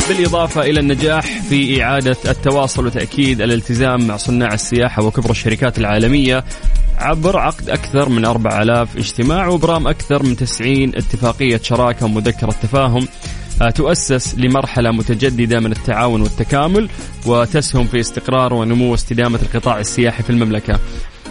بالإضافة 0.07 0.61
إلى 0.61 0.79
النجاح 0.79 1.25
في 1.49 1.83
إعادة 1.83 2.17
التواصل 2.27 2.85
وتأكيد 2.85 3.41
الالتزام 3.41 4.07
مع 4.07 4.17
صناع 4.17 4.53
السياحة 4.53 5.03
وكبرى 5.03 5.31
الشركات 5.31 5.77
العالمية 5.77 6.43
عبر 6.97 7.39
عقد 7.39 7.69
أكثر 7.69 8.09
من 8.09 8.25
4000 8.25 8.97
اجتماع 8.97 9.47
وبرام 9.47 9.87
أكثر 9.87 10.23
من 10.23 10.35
90 10.35 10.83
اتفاقية 10.95 11.59
شراكة 11.63 12.05
ومذكرة 12.05 12.51
تفاهم 12.51 13.07
آه، 13.61 13.69
تؤسس 13.69 14.35
لمرحلة 14.37 14.91
متجددة 14.91 15.59
من 15.59 15.71
التعاون 15.71 16.21
والتكامل 16.21 16.89
وتسهم 17.25 17.87
في 17.87 17.99
استقرار 17.99 18.53
ونمو 18.53 18.91
واستدامة 18.91 19.39
القطاع 19.41 19.79
السياحي 19.79 20.23
في 20.23 20.29
المملكة. 20.29 20.79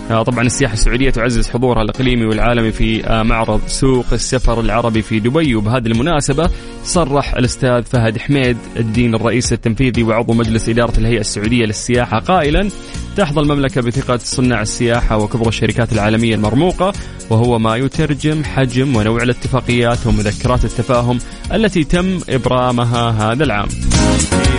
طبعا 0.08 0.46
السياحة 0.46 0.74
السعودية 0.74 1.10
تعزز 1.10 1.48
حضورها 1.48 1.82
الإقليمي 1.82 2.24
والعالمي 2.26 2.72
في 2.72 3.06
آه، 3.06 3.22
معرض 3.22 3.60
سوق 3.66 4.06
السفر 4.12 4.60
العربي 4.60 5.02
في 5.02 5.20
دبي. 5.20 5.54
وبهذه 5.54 5.86
المناسبة 5.86 6.50
صرح 6.84 7.34
الأستاذ 7.34 7.82
فهد 7.82 8.18
حميد 8.18 8.56
الدين 8.76 9.14
الرئيس 9.14 9.52
التنفيذي 9.52 10.02
وعضو 10.02 10.32
مجلس 10.32 10.68
إدارة 10.68 10.98
الهيئة 10.98 11.20
السعودية 11.20 11.64
للسياحة 11.64 12.18
قائلا 12.18 12.68
تحظى 13.16 13.40
المملكة 13.40 13.80
بثقة 13.80 14.16
صناع 14.16 14.62
السياحة 14.62 15.16
وكبرى 15.16 15.48
الشركات 15.48 15.92
العالمية 15.92 16.34
المرموقة 16.34 16.92
وهو 17.30 17.58
ما 17.58 17.76
يترجم 17.76 18.44
حجم 18.44 18.96
ونوع 18.96 19.22
الاتفاقيات 19.22 20.06
ومذكرات 20.06 20.64
التفاهم 20.64 21.18
التي 21.52 21.84
تم 21.84 22.20
إبرامها 22.28 23.10
هذا 23.10 23.44
العام. 23.44 23.68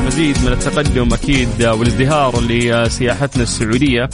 مزيد 0.08 0.38
من 0.45 0.51
التقدم 0.51 1.13
أكيد 1.13 1.63
والازدهار 1.63 2.41
لسياحتنا 2.41 3.43
السعودية. 3.43 4.10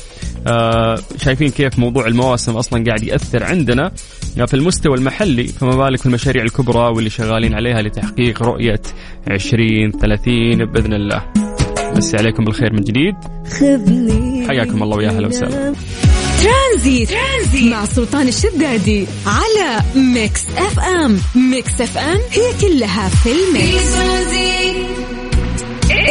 آه، 0.47 0.99
شايفين 1.23 1.49
كيف 1.49 1.79
موضوع 1.79 2.07
المواسم 2.07 2.51
أصلا 2.57 2.83
قاعد 2.85 3.03
يأثر 3.03 3.43
عندنا 3.43 3.91
في 4.47 4.53
المستوى 4.53 4.97
المحلي 4.97 5.47
فما 5.47 5.75
بالك 5.75 5.99
في 5.99 6.05
المشاريع 6.05 6.43
الكبرى 6.43 6.93
واللي 6.95 7.09
شغالين 7.09 7.53
عليها 7.53 7.81
لتحقيق 7.81 8.43
رؤية 8.43 8.81
2030 9.31 10.65
بإذن 10.65 10.93
الله. 10.93 11.21
مسي 11.95 12.17
عليكم 12.17 12.45
بالخير 12.45 12.73
من 12.73 12.81
جديد. 12.81 13.15
حياكم 14.47 14.83
الله 14.83 14.97
ويا 14.97 15.09
أهلا 15.09 15.27
وسهلا. 15.27 15.73
ترانزيت. 16.43 17.09
ترانزيت 17.09 17.71
مع 17.71 17.85
سلطان 17.85 18.27
الشدادي 18.27 19.07
على 19.25 19.81
Mix 19.95 20.45
FM، 20.57 21.17
Mix 21.35 21.81
FM 21.81 22.17
هي 22.31 22.53
كلها 22.61 23.09
في 23.09 23.29
ال 23.31 23.44
mix. 23.44 23.95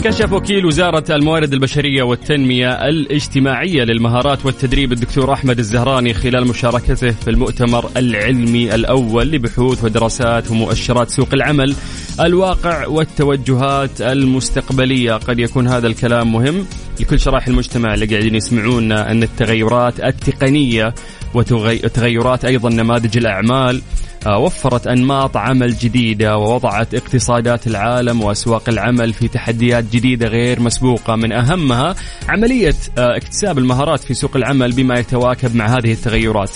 كشف 0.00 0.32
وكيل 0.32 0.66
وزارة 0.66 1.04
الموارد 1.10 1.52
البشرية 1.52 2.02
والتنمية 2.02 2.88
الاجتماعية 2.88 3.84
للمهارات 3.84 4.46
والتدريب 4.46 4.92
الدكتور 4.92 5.32
أحمد 5.32 5.58
الزهراني 5.58 6.14
خلال 6.14 6.48
مشاركته 6.48 7.10
في 7.10 7.30
المؤتمر 7.30 7.90
العلمي 7.96 8.74
الأول 8.74 9.30
لبحوث 9.30 9.84
ودراسات 9.84 10.50
ومؤشرات 10.50 11.10
سوق 11.10 11.28
العمل. 11.32 11.74
الواقع 12.20 12.86
والتوجهات 12.86 14.00
المستقبلية. 14.00 15.12
قد 15.12 15.38
يكون 15.38 15.68
هذا 15.68 15.86
الكلام 15.86 16.32
مهم 16.32 16.66
لكل 17.00 17.20
شرائح 17.20 17.46
المجتمع 17.46 17.94
اللي 17.94 18.06
قاعدين 18.06 18.34
يسمعونا 18.34 19.10
أن 19.10 19.22
التغيرات 19.22 20.00
التقنية 20.00 20.94
وتغيرات 21.34 22.44
أيضا 22.44 22.70
نماذج 22.70 23.16
الأعمال 23.16 23.82
آه، 24.26 24.38
وفرت 24.38 24.86
أنماط 24.86 25.36
عمل 25.36 25.76
جديدة 25.76 26.36
ووضعت 26.36 26.94
اقتصادات 26.94 27.66
العالم 27.66 28.22
وأسواق 28.22 28.68
العمل 28.68 29.12
في 29.12 29.28
تحديات 29.28 29.84
جديدة 29.92 30.26
غير 30.26 30.60
مسبوقة. 30.60 31.16
من 31.16 31.32
أهمها 31.32 31.94
عملية 32.28 32.74
آه، 32.98 33.16
اكتساب 33.16 33.58
المهارات 33.58 34.00
في 34.00 34.14
سوق 34.14 34.36
العمل 34.36 34.72
بما 34.72 34.98
يتواكب 34.98 35.56
مع 35.56 35.66
هذه 35.66 35.92
التغيرات. 35.92 36.50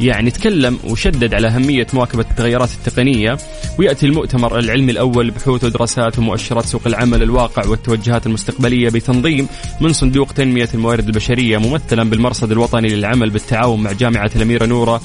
يعني 0.00 0.30
تكلم 0.30 0.78
وشدد 0.84 1.34
على 1.34 1.48
أهمية 1.48 1.86
مواكبة 1.94 2.24
التغيرات 2.30 2.70
التقنية 2.72 3.38
ويأتي 3.78 4.06
المؤتمر 4.06 4.58
العلمي 4.58 4.92
الأول 4.92 5.28
لبحوث 5.28 5.64
ودراسات 5.64 6.18
ومؤشرات 6.18 6.64
سوق 6.64 6.82
العمل 6.86 7.22
الواقع 7.22 7.66
والتوجهات 7.66 8.26
المستقبلية 8.26 8.88
بتنظيم 8.88 9.48
من 9.80 9.92
صندوق 9.92 10.32
تنمية 10.32 10.68
الموارد 10.74 11.06
البشرية 11.06 11.58
ممثلا 11.58 12.10
بالمرصد 12.10 12.52
الوطني 12.52 12.88
للعمل 12.88 13.30
بالتعاون 13.30 13.82
مع 13.82 13.92
جامعة 13.92 14.30
الأميرة 14.36 14.66
نورة 14.66 15.00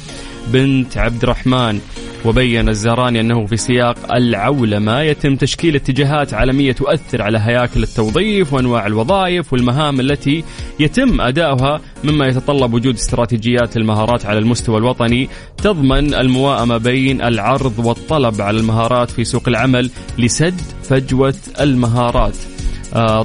بنت 0.48 0.98
عبد 0.98 1.24
الرحمن 1.24 1.80
وبين 2.26 2.70
الزهراني 2.70 3.20
أنه 3.20 3.46
في 3.46 3.58
سياق 3.58 4.14
العولمة 4.14 5.02
يتم 5.02 5.36
تشكيل 5.36 5.76
اتجاهات 5.76 6.34
عالمية 6.34 6.72
تؤثر 6.72 7.22
على 7.22 7.40
هياكل 7.40 7.84
التوظيف 7.84 8.54
وأنواع 8.54 8.88
الوظائف 8.88 9.54
والمهام 9.54 10.00
التي 10.00 10.44
يتم 10.80 11.22
أداؤها 11.22 11.82
مما 12.04 12.28
يتطلب 12.28 12.74
وجود 12.74 12.94
استراتيجيات 12.94 13.78
المهارات 13.78 14.26
على 14.26 14.40
المستوى 14.40 14.78
الوطني 14.78 15.30
تضمن 15.58 16.14
المواءمة 16.14 16.78
بين 16.78 17.22
العرض 17.22 17.86
والطلب 17.86 18.42
على 18.42 18.60
المهارات 18.60 19.12
في 19.12 19.24
سوق 19.24 19.44
العمل 19.48 19.90
لسد 20.18 20.62
فجوة 20.84 21.36
المهارات. 21.62 22.55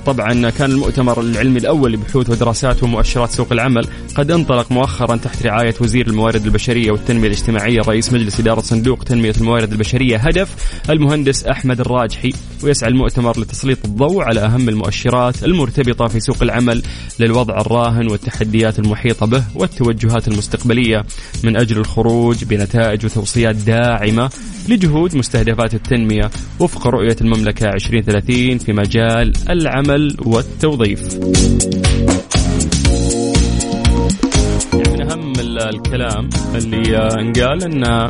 طبعا 0.06 0.50
كان 0.50 0.70
المؤتمر 0.70 1.20
العلمي 1.20 1.58
الأول 1.58 1.92
لبحوث 1.92 2.30
ودراسات 2.30 2.82
ومؤشرات 2.82 3.30
سوق 3.30 3.52
العمل. 3.52 3.86
قد 4.14 4.30
انطلق 4.30 4.72
مؤخرا 4.72 5.16
تحت 5.16 5.46
رعاية 5.46 5.74
وزير 5.80 6.06
الموارد 6.06 6.44
البشرية 6.44 6.90
والتنمية 6.90 7.26
الاجتماعية 7.26 7.80
رئيس 7.80 8.12
مجلس 8.12 8.40
إدارة 8.40 8.60
صندوق 8.60 9.04
تنمية 9.04 9.34
الموارد 9.40 9.72
البشرية 9.72 10.16
هدف 10.16 10.80
المهندس 10.90 11.44
أحمد 11.44 11.80
الراجحي 11.80 12.32
ويسعى 12.64 12.90
المؤتمر 12.90 13.40
لتسليط 13.40 13.84
الضوء 13.84 14.22
على 14.22 14.40
أهم 14.40 14.68
المؤشرات 14.68 15.44
المرتبطة 15.44 16.06
في 16.06 16.20
سوق 16.20 16.42
العمل 16.42 16.82
للوضع 17.20 17.60
الراهن 17.60 18.10
والتحديات 18.10 18.78
المحيطة 18.78 19.26
به 19.26 19.44
والتوجهات 19.54 20.28
المستقبلية 20.28 21.04
من 21.44 21.56
أجل 21.56 21.78
الخروج 21.78 22.44
بنتائج 22.44 23.04
وتوصيات 23.04 23.56
داعمة 23.56 24.30
لجهود 24.68 25.16
مستهدفات 25.16 25.74
التنمية 25.74 26.30
وفق 26.60 26.86
رؤية 26.86 27.16
المملكة 27.20 27.68
2030 27.68 28.58
في 28.58 28.72
مجال 28.72 29.32
العمل 29.60 30.16
والتوظيف. 30.26 31.00
يعني 34.74 34.92
من 34.92 35.10
أهم 35.10 35.32
الكلام 35.68 36.28
اللي 36.54 36.96
انقال 36.98 37.64
أن 37.64 38.08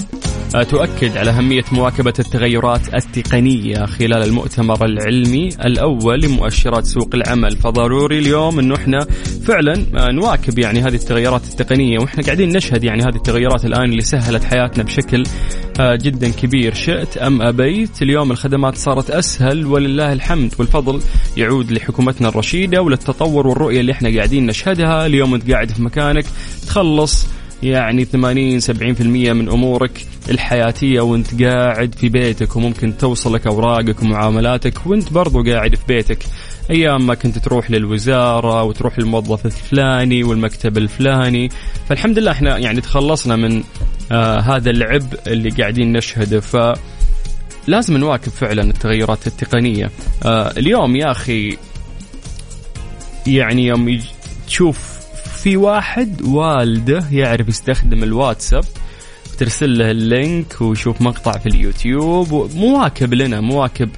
تؤكد 0.51 1.17
على 1.17 1.31
أهمية 1.31 1.65
مواكبة 1.73 2.13
التغيرات 2.19 2.95
التقنية 2.95 3.87
خلال 3.87 4.23
المؤتمر 4.23 4.85
العلمي 4.85 5.49
الأول 5.49 6.21
لمؤشرات 6.21 6.85
سوق 6.85 7.09
العمل. 7.15 7.57
فضروري 7.57 8.19
اليوم 8.19 8.59
أنه 8.59 8.75
إحنا 8.75 9.07
فعلا 9.47 9.87
نواكب 10.13 10.59
يعني 10.59 10.81
هذه 10.81 10.95
التغيرات 10.95 11.45
التقنية 11.45 11.99
وإحنا 11.99 12.25
قاعدين 12.25 12.57
نشهد 12.57 12.85
يعني 12.85 13.03
هذه 13.03 13.17
التغيرات 13.17 13.65
الآن 13.65 13.85
اللي 13.85 14.03
سهلت 14.03 14.45
حياتنا 14.45 14.85
بشكل 14.85 15.23
آه، 15.81 15.97
جدا 15.97 16.31
كبير. 16.31 16.75
شئت 16.75 17.17
أم 17.17 17.43
أبيت؟ 17.43 18.03
اليوم 18.03 18.31
الخدمات 18.31 18.77
صارت 18.77 19.11
أسهل 19.11 19.67
ولله 19.67 20.13
الحمد 20.13 20.55
والفضل 20.59 21.01
يعود 21.37 21.73
لحكومتنا 21.73 22.29
الرشيدة 22.29 22.83
وللتطور 22.83 23.47
والرؤية 23.47 23.81
اللي 23.81 23.93
إحنا 23.93 24.17
قاعدين 24.17 24.47
نشهدها. 24.47 25.07
اليوم 25.07 25.35
أنت 25.35 25.51
قاعد 25.51 25.71
في 25.71 25.83
مكانك 25.83 26.25
تخلص 26.67 27.27
يعني 27.63 28.05
80 28.05 28.61
70% 28.61 28.73
من 29.33 29.49
أمورك 29.49 30.07
الحياتية 30.31 31.01
وأنت 31.01 31.43
قاعد 31.43 31.95
في 31.95 32.09
بيتك 32.09 32.57
وممكن 32.57 32.97
توصلك 32.97 33.47
أوراقك 33.47 34.03
ومعاملاتك 34.03 34.87
وأنت 34.87 35.13
برضو 35.13 35.43
قاعد 35.43 35.75
في 35.75 35.83
بيتك. 35.89 36.19
أيام 36.71 37.07
ما 37.07 37.15
كنت 37.15 37.39
تروح 37.39 37.71
للوزارة 37.71 38.63
وتروح 38.63 38.99
للموظف 38.99 39.47
الفلاني 39.47 40.25
والمكتب 40.25 40.79
الفلاني. 40.79 41.49
فالحمد 41.89 42.19
لله 42.19 42.31
إحنا 42.31 42.59
يعني 42.59 42.81
تخلصنا 42.81 43.37
من 43.37 43.63
آه 44.13 44.41
هذا 44.41 44.71
العبء 44.71 45.19
اللي 45.27 45.51
قاعدين 45.51 45.93
نشهده. 45.93 46.41
ف 46.41 46.57
لازم 47.67 47.97
نواكب 47.97 48.33
فعلا 48.33 48.63
التغيرات 48.63 49.27
التقنية. 49.27 49.91
آه 50.25 50.53
اليوم 50.57 50.97
يا 50.97 51.11
أخي 51.11 51.57
يعني 53.27 53.67
يوم 53.67 54.01
تشوف 54.47 55.00
في 55.43 55.57
واحد 55.57 56.23
والده 56.23 57.05
يعرف 57.13 57.49
يستخدم 57.49 58.03
الواتساب 58.03 58.65
ترسل 59.39 59.79
له 59.79 59.91
اللينك 59.91 60.61
ويشوف 60.61 61.03
مقطع 61.03 61.33
في 61.33 61.47
اليوتيوب 61.47 62.51
مواكب 62.55 63.15
لنا 63.15 63.41
مواكب 63.41 63.89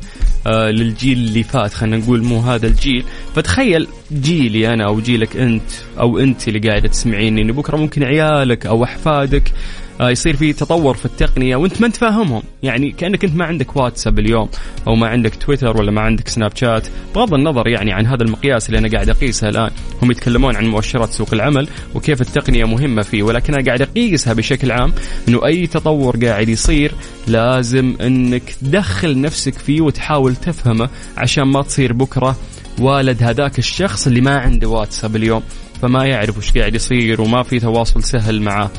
آه 0.47 0.71
للجيل 0.71 1.19
اللي 1.19 1.43
فات 1.43 1.75
خلينا 1.75 1.97
نقول 1.97 2.25
مو 2.25 2.41
هذا 2.41 2.67
الجيل. 2.67 3.05
فتخيل 3.35 3.89
جيلي 4.13 4.75
أنا 4.75 4.85
أو 4.85 5.01
جيلك 5.01 5.37
أنت 5.37 5.71
أو 6.01 6.19
أنت 6.19 6.49
اللي 6.49 6.69
قاعدة 6.69 6.89
تسمعيني 6.89 7.43
إنه 7.43 7.53
بكرة 7.53 7.77
ممكن 7.77 8.03
عيالك 8.03 8.67
أو 8.67 8.85
أحفادك 8.85 9.53
آه، 10.01 10.11
يصير 10.11 10.37
في 10.37 10.53
تطور 10.53 10.95
في 10.95 11.05
التقنية 11.05 11.57
وأنت 11.57 11.81
ما 11.81 11.87
انت 11.87 11.97
فاهمهم 11.97 12.43
يعني 12.63 12.93
كأنك 12.93 13.25
أنت 13.25 13.37
ما 13.37 13.45
عندك 13.45 13.77
واتساب 13.77 14.19
اليوم 14.19 14.49
أو 14.87 14.95
ما 14.95 15.07
عندك 15.07 15.35
تويتر 15.35 15.77
ولا 15.77 15.91
ما 15.91 16.01
عندك 16.01 16.29
سناب 16.29 16.57
شات. 16.57 16.87
بغض 17.15 17.35
النظر 17.35 17.69
يعني 17.69 17.93
عن 17.93 18.07
هذا 18.07 18.23
المقياس 18.23 18.69
اللي 18.69 18.79
أنا 18.79 18.89
قاعد 18.89 19.09
أقيسه 19.09 19.49
الآن. 19.49 19.71
هم 20.03 20.11
يتكلمون 20.11 20.57
عن 20.57 20.67
مؤشرات 20.67 21.11
سوق 21.11 21.35
العمل 21.35 21.69
وكيف 21.95 22.21
التقنية 22.21 22.65
مهمة 22.65 23.03
فيه 23.03 23.23
ولكن 23.23 23.55
أنا 23.55 23.65
قاعد 23.65 23.83
أقيسها 23.83 24.33
بشكل 24.33 24.73
عام 24.73 24.93
إنه 25.29 25.47
أي 25.47 25.67
تطور 25.67 26.17
قاعد 26.25 26.49
يصير 26.49 26.93
لازم 27.27 27.97
إنك 28.01 28.43
تدخل 28.61 29.21
نفسك 29.21 29.55
فيه 29.55 29.81
وتحاول 29.81 30.37
تفهمه 30.37 30.89
عشان 31.17 31.45
ما 31.45 31.63
تصير 31.63 31.93
بكرة 31.93 32.37
والد 32.79 33.23
هذاك 33.23 33.59
الشخص 33.59 34.07
اللي 34.07 34.21
ما 34.21 34.39
عنده 34.39 34.69
واتساب 34.69 35.17
اليوم 35.17 35.43
فما 35.83 36.05
يعرف 36.05 36.39
وش 36.39 36.51
قاعد 36.59 36.75
يصير 36.75 37.21
وما 37.21 37.43
في 37.43 37.61
تواصل 37.61 38.03
سهل 38.03 38.43
معه 38.43 38.71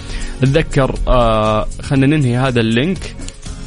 أتذكر 0.43 0.95
آه 1.07 1.67
خلينا 1.81 2.17
ننهي 2.17 2.37
هذا 2.37 2.59
ال 2.59 2.71
link 2.71 3.15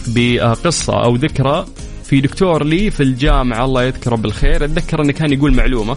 بقصة 0.07 1.05
أو 1.05 1.17
ذكرى 1.17 1.67
في 2.05 2.21
دكتور 2.21 2.65
لي 2.65 2.91
في 2.91 3.03
الجامعة 3.03 3.65
الله 3.65 3.85
يذكره 3.85 4.17
بالخير. 4.17 4.65
أتذكر 4.65 5.03
إنه 5.03 5.13
كان 5.13 5.33
يقول 5.33 5.55
معلومة 5.55 5.97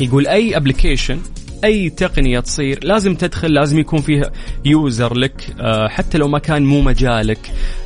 يقول 0.00 0.26
أي 0.26 0.56
application 0.56 1.20
أي 1.64 1.90
تقنية 1.90 2.40
تصير 2.40 2.78
لازم 2.82 3.14
تدخل 3.14 3.54
لازم 3.54 3.78
يكون 3.78 4.00
فيها 4.00 4.30
user 4.64 5.14
لك. 5.14 5.54
آه، 5.60 5.88
حتى 5.88 6.18
لو 6.18 6.28
ما 6.28 6.38
كان 6.38 6.64
مو 6.64 6.80
مجالك 6.80 7.38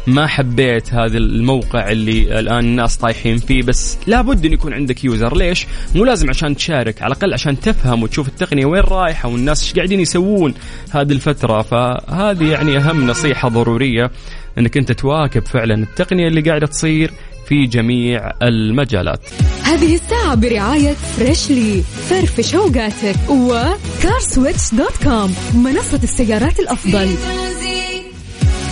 ما 0.07 0.27
حبيت 0.27 0.95
هذا 0.95 1.19
الموقع 1.19 1.91
اللي 1.91 2.41
الآن 2.41 2.65
الناس 2.65 2.97
طايحين 2.97 3.37
فيه 3.39 3.63
بس 3.63 3.99
لابد 4.07 4.47
إن 4.47 4.53
يكون 4.53 4.73
عندك 4.75 5.05
user 5.05 5.37
ليش؟ 5.37 5.67
مو 5.95 6.05
لازم 6.05 6.29
عشان 6.29 6.57
تشارك 6.57 7.03
على 7.03 7.13
الأقل 7.13 7.33
عشان 7.33 7.61
تفهم 7.61 8.03
وتشوف 8.03 8.29
التقنية 8.29 8.67
وين 8.67 8.83
رايحة 8.83 9.29
والناس 9.29 9.63
إيش 9.63 9.75
قاعدين 9.75 10.01
يسوون 10.01 10.55
هذه 10.91 11.13
الفترة. 11.13 11.63
فهذه 11.63 12.51
يعني 12.51 12.77
أهم 12.77 13.07
نصيحة 13.07 13.49
ضرورية 13.49 14.11
إنك 14.59 14.77
أنت 14.77 14.93
تواكب 14.93 15.47
فعلا 15.47 15.75
التقنية 15.75 16.29
اللي 16.29 16.41
قاعدة 16.41 16.67
تصير. 16.67 17.11
في 17.51 17.67
جميع 17.67 18.33
المجالات. 18.43 19.21
هذه 19.63 19.95
الساعة 19.95 20.35
برعاية 20.35 20.93
فريشلي 20.93 21.83
فرفش 22.11 22.55
اوقاتك 22.55 23.17
و 23.31 23.45
CarSwitch 23.45 24.75
dot 24.75 24.97
com 25.05 25.35
منصة 25.55 26.01
السيارات 26.03 26.61
الأفضل. 26.61 27.09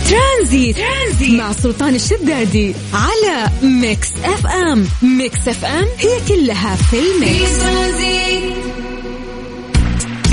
ترانزيت. 0.09 0.77
ترانزيت. 0.77 1.39
مع 1.39 1.51
سلطان 1.51 1.95
الشدادي 1.95 2.73
على 2.93 3.51
Mix 3.63 4.11
FM 4.23 4.87
Mix 5.01 5.47
FM 5.47 5.85
هي 5.97 6.19
كلها 6.27 6.75
في 6.75 6.97
ال 6.99 7.11
mix. 7.11 7.59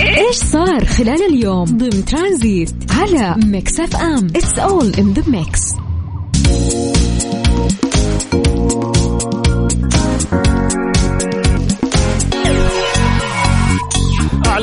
إيش 0.01 0.37
صار 0.37 0.85
خلال 0.85 1.35
اليوم؟ 1.35 1.65
ضمن 1.65 2.05
ترانزيت 2.05 2.75
على 2.91 3.37
Mix 3.45 3.81
FM 3.81 4.27
it's 4.27 4.59
all 4.59 4.95
in 4.99 5.13
the 5.13 5.23
mix 5.27 5.61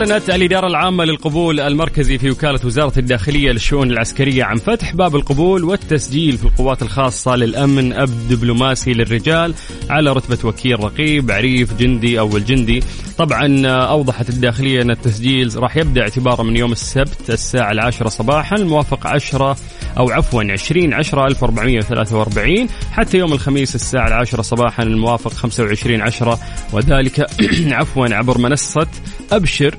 أعلنت 0.04 0.30
الإدارة 0.30 0.68
العامة 0.68 1.06
للقبول 1.06 1.60
المركزي 1.60 2.18
في 2.18 2.30
وكالة 2.30 2.60
وزارة 2.66 3.00
الداخلية 3.00 3.52
للشؤون 3.52 3.92
العسكرية 3.92 4.44
عن 4.44 4.58
فتح 4.58 4.96
باب 4.96 5.16
القبول 5.16 5.64
والتسجيل 5.64 6.38
في 6.38 6.46
القوات 6.46 6.82
الخاصة 6.82 7.36
للأمن 7.36 7.94
أب 7.94 8.10
دبلوماسي 8.30 8.94
للرجال 8.94 9.54
على 9.90 10.14
رتبة 10.14 10.50
وكيل 10.50 10.84
رقيب 10.84 11.32
عريف 11.32 11.74
جندي 11.74 12.20
أو 12.20 12.38
الجندي 12.38 12.84
طبعا 13.18 13.68
أوضحت 13.68 14.30
الداخلية 14.30 14.82
أن 14.82 14.92
التسجيل 14.92 15.52
راح 15.56 15.78
يبدأ 15.78 16.02
اعتبارا 16.02 16.44
من 16.44 16.58
يوم 16.58 16.72
السبت 16.72 17.30
الساعة 17.30 17.72
العاشرة 17.72 18.10
صباحا 18.10 18.56
الموافق 18.56 19.08
10 19.08 19.58
أو 19.98 20.10
عفوا 20.10 20.44
20 20.52 20.94
10 20.94 21.28
1443 21.28 22.68
حتى 22.92 23.18
يوم 23.18 23.34
الخميس 23.34 23.76
الساعة 23.76 24.08
العاشرة 24.08 24.42
صباحا 24.42 24.84
الموافق 24.84 25.34
25 25.34 26.02
10 26.02 26.40
وذلك 26.74 27.28
عفوا 27.80 28.08
عبر 28.16 28.38
منصة 28.38 28.88
أبشر. 29.32 29.76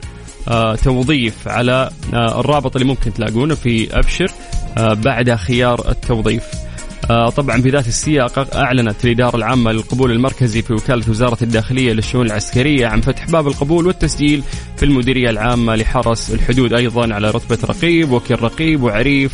توظيف 0.75 1.49
على 1.49 1.91
آه 2.15 2.41
الرابط 2.41 2.77
اللي 2.77 2.89
ممكن 2.89 3.13
تلاقونه 3.13 3.55
في 3.55 3.99
أبشر 3.99 4.31
آه 4.79 4.95
بعد 4.95 5.35
خيار 5.35 5.91
التوظيف. 5.91 6.45
آه 7.11 7.29
طبعا 7.31 7.63
في 7.63 7.71
ذات 7.71 7.87
السياق 7.89 8.57
أعلنت 8.57 9.05
الإدارة 9.05 9.37
العامة 9.37 9.73
للقبول 9.73 10.11
المركزي 10.13 10.63
في 10.63 10.73
وكالة 10.73 11.11
وزارة 11.11 11.39
الداخلية 11.43 11.93
للشؤون 11.93 12.27
العسكرية 12.27 12.87
عن 12.87 13.01
فتح 13.01 13.31
باب 13.31 13.47
القبول 13.47 13.87
والتسجيل 13.87 14.43
في 14.77 14.83
المديرية 14.85 15.31
العامة 15.31 15.77
لحرس 15.77 16.31
الحدود 16.31 16.73
أيضا 16.75 17.15
على 17.15 17.31
رتبة 17.31 17.59
رقيب 17.65 18.13
وكيل 18.13 18.43
رقيب 18.43 18.83
وعريف 18.83 19.33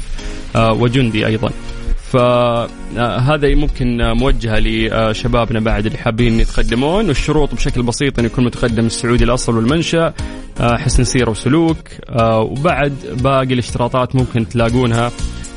آه 0.57 0.73
وجندي 0.73 1.27
أيضا. 1.27 1.51
فهذا 2.11 3.55
ممكن 3.55 4.13
موجهة 4.13 4.59
لشبابنا 4.59 5.61
بعد 5.61 5.87
اللي 5.87 5.99
حابين 5.99 6.41
يتقدمون. 6.41 7.09
والشروط 7.09 7.55
بشكل 7.55 7.83
بسيط 7.83 8.19
انه 8.19 8.27
يكون 8.27 8.45
متقدم 8.45 8.87
السعودي 8.87 9.25
الأصل 9.25 9.57
والمنشأ 9.57 10.15
آه، 10.61 10.77
حسن 10.77 11.05
سيره 11.05 11.31
وسلوك 11.31 11.77
آه، 12.09 12.41
وبعد 12.41 12.95
باقي 13.23 13.55
الاشتراطات 13.55 14.17
ممكن 14.17 14.49
تلاقونها 14.49 15.11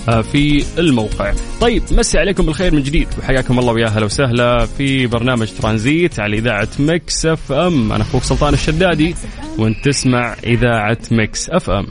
آه، 0.09 0.21
في 0.21 0.63
الموقع. 0.77 1.33
طيب 1.61 1.83
مسي 1.91 2.19
عليكم 2.19 2.45
بالخير 2.45 2.75
من 2.75 2.83
جديد 2.83 3.07
وحياكم 3.19 3.59
الله 3.59 3.73
ويا 3.73 3.87
هلا 3.87 4.05
وسهلا 4.05 4.65
في 4.65 5.07
برنامج 5.07 5.47
ترانزيت 5.61 6.19
على 6.19 6.37
إذاعة 6.37 6.67
Mix 6.79 7.25
FM. 7.25 7.91
أنا 7.91 8.03
أخوك 8.03 8.23
سلطان 8.23 8.53
الشدادي 8.53 9.15
وأنت 9.57 9.85
تسمع 9.85 10.35
إذاعة 10.43 10.97
مكس 11.11 11.49
أف 11.49 11.69
أم. 11.69 11.87